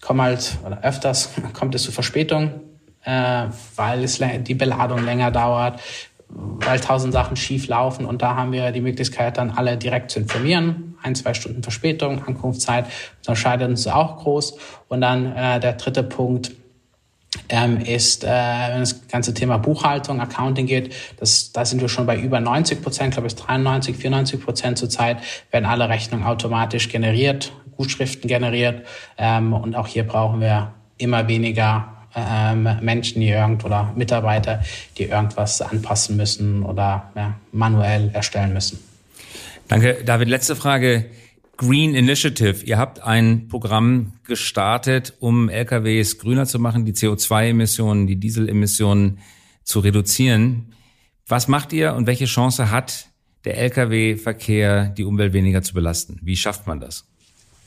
kommen 0.00 0.22
halt, 0.22 0.56
oder 0.64 0.82
öfters 0.82 1.30
kommt 1.52 1.74
es 1.74 1.82
zu 1.82 1.92
Verspätungen 1.92 2.65
äh, 3.06 3.44
weil 3.76 4.04
es 4.04 4.20
die 4.40 4.54
Beladung 4.54 5.04
länger 5.04 5.30
dauert, 5.30 5.80
weil 6.28 6.80
tausend 6.80 7.12
Sachen 7.12 7.36
schief 7.36 7.68
laufen 7.68 8.04
und 8.04 8.20
da 8.20 8.34
haben 8.34 8.52
wir 8.52 8.72
die 8.72 8.80
Möglichkeit, 8.80 9.38
dann 9.38 9.50
alle 9.50 9.76
direkt 9.76 10.10
zu 10.10 10.18
informieren. 10.18 10.96
Ein, 11.02 11.14
zwei 11.14 11.34
Stunden 11.34 11.62
Verspätung, 11.62 12.24
Ankunftszeit, 12.26 12.86
das 12.86 13.28
unterscheidet 13.28 13.68
uns 13.68 13.86
auch 13.86 14.18
groß. 14.18 14.58
Und 14.88 15.00
dann 15.02 15.34
äh, 15.36 15.60
der 15.60 15.74
dritte 15.74 16.02
Punkt, 16.02 16.50
ähm, 17.48 17.78
ist, 17.78 18.24
äh, 18.24 18.28
wenn 18.28 18.80
das 18.80 19.06
ganze 19.08 19.34
Thema 19.34 19.58
Buchhaltung, 19.58 20.20
Accounting 20.20 20.66
geht, 20.66 20.94
das, 21.18 21.52
da 21.52 21.64
sind 21.64 21.80
wir 21.80 21.88
schon 21.88 22.06
bei 22.06 22.18
über 22.18 22.40
90 22.40 22.82
Prozent, 22.82 23.12
glaube 23.12 23.28
ich 23.28 23.36
93, 23.36 23.96
94 23.96 24.42
Prozent 24.42 24.78
zurzeit, 24.78 25.18
werden 25.50 25.66
alle 25.66 25.88
Rechnungen 25.88 26.26
automatisch 26.26 26.88
generiert, 26.88 27.52
Gutschriften 27.76 28.26
generiert 28.26 28.86
ähm, 29.18 29.52
und 29.52 29.76
auch 29.76 29.86
hier 29.86 30.06
brauchen 30.06 30.40
wir 30.40 30.72
immer 30.96 31.28
weniger 31.28 31.95
ähm, 32.16 32.68
Menschen, 32.80 33.20
die 33.20 33.28
irgend 33.28 33.64
oder 33.64 33.92
Mitarbeiter, 33.94 34.62
die 34.96 35.04
irgendwas 35.04 35.60
anpassen 35.60 36.16
müssen 36.16 36.62
oder 36.62 37.12
ja, 37.14 37.38
manuell 37.52 38.10
erstellen 38.12 38.52
müssen. 38.52 38.78
Danke, 39.68 40.02
David. 40.04 40.28
Letzte 40.28 40.56
Frage. 40.56 41.06
Green 41.58 41.94
Initiative. 41.94 42.64
Ihr 42.64 42.78
habt 42.78 43.02
ein 43.02 43.48
Programm 43.48 44.12
gestartet, 44.24 45.14
um 45.20 45.48
LKWs 45.48 46.18
grüner 46.18 46.46
zu 46.46 46.58
machen, 46.58 46.84
die 46.84 46.92
CO2-Emissionen, 46.92 48.06
die 48.06 48.16
Dieselemissionen 48.16 49.20
zu 49.64 49.80
reduzieren. 49.80 50.74
Was 51.26 51.48
macht 51.48 51.72
ihr 51.72 51.94
und 51.94 52.06
welche 52.06 52.26
Chance 52.26 52.70
hat 52.70 53.08
der 53.44 53.58
Lkw-Verkehr, 53.58 54.88
die 54.88 55.04
Umwelt 55.04 55.32
weniger 55.32 55.62
zu 55.62 55.72
belasten? 55.72 56.18
Wie 56.22 56.36
schafft 56.36 56.66
man 56.66 56.78
das? 56.78 57.06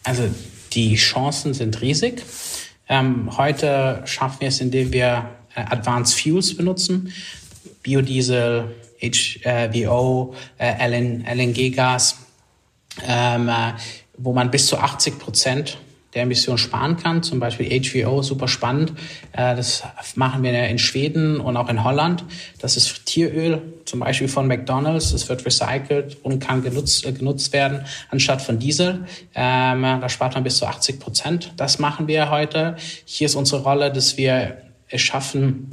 Also 0.04 0.30
die 0.72 0.96
Chancen 0.96 1.54
sind 1.54 1.82
riesig. 1.82 2.24
Ähm, 2.90 3.38
heute 3.38 4.02
schaffen 4.06 4.42
wir 4.42 4.48
es, 4.48 4.60
indem 4.60 4.92
wir 4.92 5.30
äh, 5.56 5.62
Advanced 5.62 6.20
Fuels 6.20 6.58
benutzen, 6.58 7.14
Biodiesel, 7.84 8.76
HVO, 9.00 10.34
äh, 10.58 10.88
LN, 10.88 11.24
LNG-Gas, 11.26 12.18
ähm, 13.08 13.48
äh, 13.48 13.74
wo 14.18 14.34
man 14.34 14.52
bis 14.52 14.66
zu 14.68 14.78
80 14.78 15.20
Prozent 15.20 15.78
der 16.14 16.24
Emissionen 16.24 16.58
sparen 16.58 16.98
kann. 16.98 17.24
Zum 17.24 17.40
Beispiel 17.40 17.68
HVO, 17.68 18.22
super 18.22 18.48
spannend. 18.48 18.94
Äh, 19.32 19.56
das 19.56 19.84
machen 20.16 20.44
wir 20.44 20.68
in 20.68 20.80
Schweden 20.80 21.40
und 21.40 21.58
auch 21.58 21.70
in 21.70 21.84
Holland. 21.84 22.24
Das 22.60 22.78
ist 22.78 23.06
Tieröl, 23.06 23.62
zum 23.86 24.00
Beispiel 24.00 24.28
von 24.28 24.48
McDonald's. 24.48 25.12
Es 25.12 25.30
wird 25.30 25.46
recycelt 25.46 26.18
und 26.24 26.40
kann 26.40 26.64
genutzt, 26.64 27.06
äh, 27.06 27.12
genutzt 27.12 27.54
werden 27.54 27.86
anstatt 28.10 28.42
von 28.42 28.60
Diesel. 28.60 29.06
Ähm, 29.36 29.82
da 29.82 30.10
spart 30.10 30.34
man 30.34 30.44
bis 30.44 30.58
zu 30.58 30.66
80 30.66 31.00
Prozent. 31.00 31.54
Das 31.58 31.80
machen 31.80 32.08
wir 32.08 32.30
heute. 32.30 32.76
Hier 33.06 33.26
ist 33.26 33.36
unsere 33.36 33.64
Rolle, 33.64 33.92
dass 33.92 34.18
wir 34.18 34.58
es 34.88 35.02
schaffen, 35.02 35.70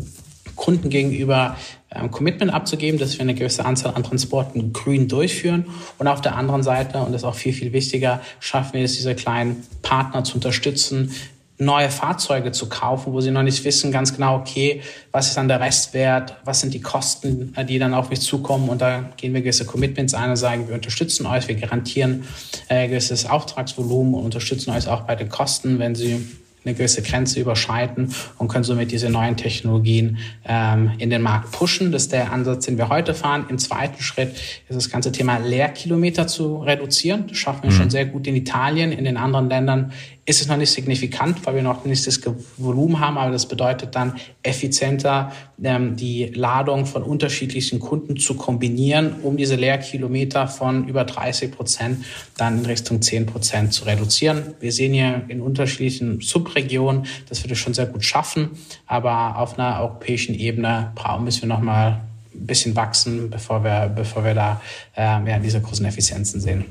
Kunden 0.57 0.91
gegenüber 0.91 1.57
ähm, 1.95 2.11
Commitment 2.11 2.53
abzugeben, 2.53 2.99
dass 2.99 3.15
wir 3.15 3.21
eine 3.21 3.35
gewisse 3.35 3.65
Anzahl 3.65 3.95
an 3.95 4.03
Transporten 4.03 4.73
grün 4.73 5.09
durchführen. 5.09 5.67
Und 5.99 6.09
auf 6.09 6.21
der 6.21 6.35
anderen 6.35 6.63
Seite, 6.63 6.99
und 6.99 7.13
das 7.13 7.23
ist 7.23 7.27
auch 7.27 7.35
viel, 7.35 7.53
viel 7.53 7.73
wichtiger, 7.73 8.21
schaffen 8.41 8.75
wir 8.75 8.85
es, 8.85 8.95
diese 8.95 9.15
kleinen 9.15 9.63
Partner 9.83 10.25
zu 10.25 10.35
unterstützen, 10.35 11.13
neue 11.59 11.89
Fahrzeuge 11.89 12.53
zu 12.53 12.69
kaufen, 12.69 13.13
wo 13.13 13.21
sie 13.21 13.31
noch 13.31 13.43
nicht 13.43 13.65
wissen 13.65 13.91
ganz 13.91 14.15
genau, 14.15 14.37
okay, 14.37 14.83
was 15.11 15.29
ist 15.29 15.37
dann 15.37 15.49
der 15.49 15.61
Restwert, 15.61 16.37
was 16.45 16.61
sind 16.61 16.75
die 16.75 16.81
Kosten, 16.81 17.55
äh, 17.57 17.65
die 17.65 17.79
dann 17.79 17.95
auf 17.95 18.11
mich 18.11 18.21
zukommen. 18.21 18.69
Und 18.69 18.83
da 18.83 19.11
gehen 19.17 19.33
wir 19.33 19.41
gewisse 19.41 19.65
Commitments 19.65 20.15
ein 20.15 20.31
und 20.31 20.37
sagen, 20.37 20.69
wir 20.69 20.75
unterstützen 20.75 21.27
euch, 21.27 21.49
wir 21.49 21.55
garantieren 21.55 22.25
äh, 22.69 22.89
gewisses 22.89 23.27
Auftragsvolumen 23.27 24.15
und 24.15 24.25
unterstützen 24.25 24.71
euch 24.71 24.89
auch 24.89 25.03
bei 25.03 25.17
den 25.17 25.29
Kosten, 25.29 25.79
wenn 25.79 25.95
sie 25.95 26.27
eine 26.67 26.75
gewisse 26.75 27.03
Grenze 27.03 27.41
überschreiten 27.41 28.13
und 28.39 28.49
können 28.49 28.65
somit 28.65 28.91
diese 28.91 29.09
neuen 29.09 29.37
Technologien 29.37 30.19
ähm, 30.45 30.91
in 30.99 31.11
den 31.11 31.23
Markt 31.23 31.53
pushen. 31.53 31.93
Das 31.93 32.03
ist 32.03 32.13
der 32.13 32.33
Ansatz, 32.33 32.67
den 32.67 32.77
wir 32.77 32.89
heute 32.89 33.15
fahren. 33.15 33.47
Im 33.49 33.59
zweiten 33.59 34.03
Schritt 34.03 34.31
ist 34.69 34.77
das 34.77 34.91
ganze 34.91 35.13
Thema 35.13 35.39
Leerkilometer 35.39 36.27
zu 36.27 36.59
reduzieren. 36.59 37.27
Das 37.29 37.39
schaffen 37.39 37.63
wir 37.63 37.71
mhm. 37.71 37.77
schon 37.77 37.91
sehr 37.91 38.07
gut 38.07 38.27
in 38.27 38.35
Italien. 38.35 38.93
In 38.93 39.05
den 39.05 39.17
anderen 39.17 39.49
Ländern 39.49 39.93
ist 40.29 40.41
es 40.41 40.49
noch 40.49 40.57
nicht 40.57 40.73
signifikant, 40.73 41.47
weil 41.47 41.55
wir 41.55 41.63
noch 41.63 41.85
nicht 41.85 42.05
das 42.05 42.21
Volumen 42.57 42.99
haben, 42.99 43.17
aber 43.17 43.31
das 43.31 43.47
bedeutet 43.47 43.95
dann 43.95 44.17
effizienter 44.43 45.33
ähm, 45.63 45.97
die 45.97 46.27
Ladung 46.27 46.85
von 46.85 47.05
unterschiedlichen 47.05 47.79
Kunden 47.79 48.17
zu 48.17 48.35
kombinieren, 48.35 49.21
um 49.23 49.37
diese 49.37 49.55
Leerkilometer 49.55 50.49
von 50.49 50.89
über 50.89 51.05
30 51.05 51.53
Prozent 51.53 52.05
dann 52.37 52.59
in 52.59 52.67
Richtung 52.67 53.01
10 53.01 53.27
Prozent 53.27 53.73
zu 53.73 53.85
reduzieren. 53.85 54.55
Wir 54.59 54.73
sehen 54.73 54.95
hier 54.95 55.23
in 55.29 55.41
unterschiedlichen 55.41 56.21
Subregionen, 56.21 57.07
dass 57.29 57.45
wir 57.45 57.49
das 57.49 57.59
schon 57.59 57.75
sehr 57.75 57.87
gut 57.87 58.05
schaffen, 58.05 58.51
aber 58.87 59.39
auf 59.39 59.59
einer 59.59 59.81
europäischen 59.81 60.35
Ebene 60.35 60.93
müssen 61.21 61.43
wir 61.43 61.49
noch 61.49 61.61
mal 61.61 62.01
ein 62.35 62.47
bisschen 62.47 62.75
wachsen, 62.75 63.31
bevor 63.31 63.63
wir, 63.63 63.93
bevor 63.95 64.25
wir 64.25 64.35
da 64.35 64.61
äh, 64.97 65.03
ja, 65.03 65.39
diese 65.39 65.61
großen 65.61 65.87
Effizienzen 65.87 66.41
sehen. 66.41 66.65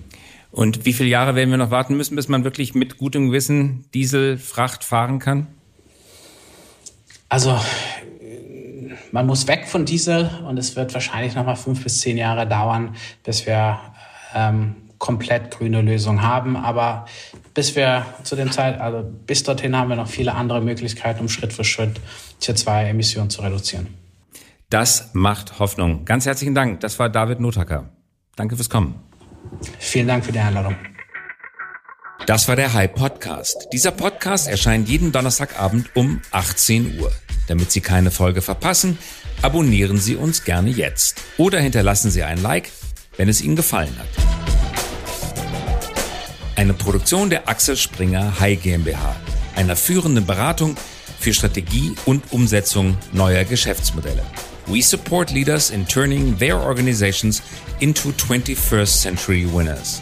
Und 0.56 0.86
wie 0.86 0.94
viele 0.94 1.10
Jahre 1.10 1.36
werden 1.36 1.50
wir 1.50 1.58
noch 1.58 1.70
warten 1.70 1.98
müssen, 1.98 2.16
bis 2.16 2.30
man 2.30 2.46
wirklich 2.46 2.74
mit 2.74 2.98
gutem 2.98 3.28
Gewissen 3.28 3.84
Dieselfracht 3.94 4.86
fahren 4.86 5.20
kann? 5.20 5.48
Also 7.28 7.60
man 9.12 9.28
muss 9.28 9.50
weg 9.50 9.68
von 9.68 9.84
Diesel 9.84 10.30
und 10.48 10.58
es 10.58 10.78
wird 10.78 10.94
wahrscheinlich 10.94 11.36
noch 11.36 11.46
mal 11.46 11.58
fünf 11.58 11.84
bis 11.84 12.00
zehn 12.00 12.16
Jahre 12.16 12.48
dauern, 12.48 12.96
bis 13.26 13.46
wir 13.46 13.82
ähm, 14.34 14.78
komplett 14.98 15.52
grüne 15.52 15.82
Lösung 15.82 16.22
haben. 16.22 16.56
Aber 16.56 17.06
bis 17.54 17.76
wir 17.76 18.06
zu 18.24 18.38
dem 18.38 18.50
Zeit, 18.50 18.80
also 18.80 19.04
bis 19.28 19.44
dorthin 19.44 19.76
haben 19.76 19.90
wir 19.90 19.98
noch 19.98 20.08
viele 20.08 20.36
andere 20.36 20.62
Möglichkeiten, 20.62 21.20
um 21.20 21.28
Schritt 21.28 21.52
für 21.52 21.66
Schritt 21.66 22.00
CO2-Emissionen 22.42 23.30
zu 23.30 23.42
reduzieren. 23.42 23.88
Das 24.70 25.10
macht 25.12 25.60
Hoffnung. 25.60 26.06
Ganz 26.06 26.26
herzlichen 26.26 26.56
Dank. 26.56 26.80
Das 26.80 26.98
war 26.98 27.10
David 27.10 27.42
Notacker. 27.42 27.90
Danke 28.38 28.56
fürs 28.56 28.70
Kommen. 28.70 28.96
Vielen 29.80 30.08
Dank 30.08 30.26
für 30.26 30.32
die 30.32 30.40
Einladung. 30.40 30.76
Das 32.26 32.48
war 32.48 32.56
der 32.56 32.74
High 32.74 32.92
Podcast. 32.94 33.68
Dieser 33.72 33.92
Podcast 33.92 34.48
erscheint 34.48 34.90
jeden 34.90 35.12
Donnerstagabend 35.12 35.96
um 35.96 36.22
18 36.32 37.00
Uhr. 37.00 37.12
Damit 37.48 37.72
Sie 37.72 37.82
keine 37.82 38.10
Folge 38.10 38.42
verpassen, 38.42 38.98
abonnieren 39.44 39.98
Sie 39.98 40.16
uns 40.16 40.44
gerne 40.44 40.72
jetzt 40.72 41.22
oder 41.38 41.60
hinterlassen 41.60 42.10
Sie 42.10 42.24
ein 42.24 42.42
Like, 42.42 42.72
wenn 43.18 43.30
es 43.30 43.42
Ihnen 43.42 43.56
gefallen 43.56 43.96
hat. 44.00 44.08
Eine 46.56 46.74
Produktion 46.74 47.30
der 47.30 47.48
Axel 47.48 47.78
Springer 47.78 48.40
High 48.40 48.60
GmbH, 48.62 49.16
einer 49.56 49.76
führenden 49.76 50.26
Beratung 50.26 50.76
für 51.20 51.34
Strategie 51.34 51.94
und 52.06 52.32
Umsetzung 52.32 52.98
neuer 53.12 53.44
Geschäftsmodelle. 53.44 54.24
We 54.68 54.82
support 54.82 55.32
leaders 55.32 55.72
in 55.72 55.86
turning 55.86 56.36
their 56.38 56.58
organizations 56.58 57.42
into 57.82 58.12
21st 58.14 58.88
century 58.88 59.46
winners. 59.46 60.02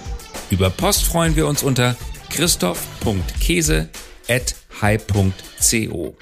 Über 0.51 0.69
Post 0.69 1.05
freuen 1.05 1.35
wir 1.35 1.47
uns 1.47 1.63
unter 1.63 1.95
christoph.käse 2.29 3.89
at 4.29 4.55
high.co. 4.81 6.15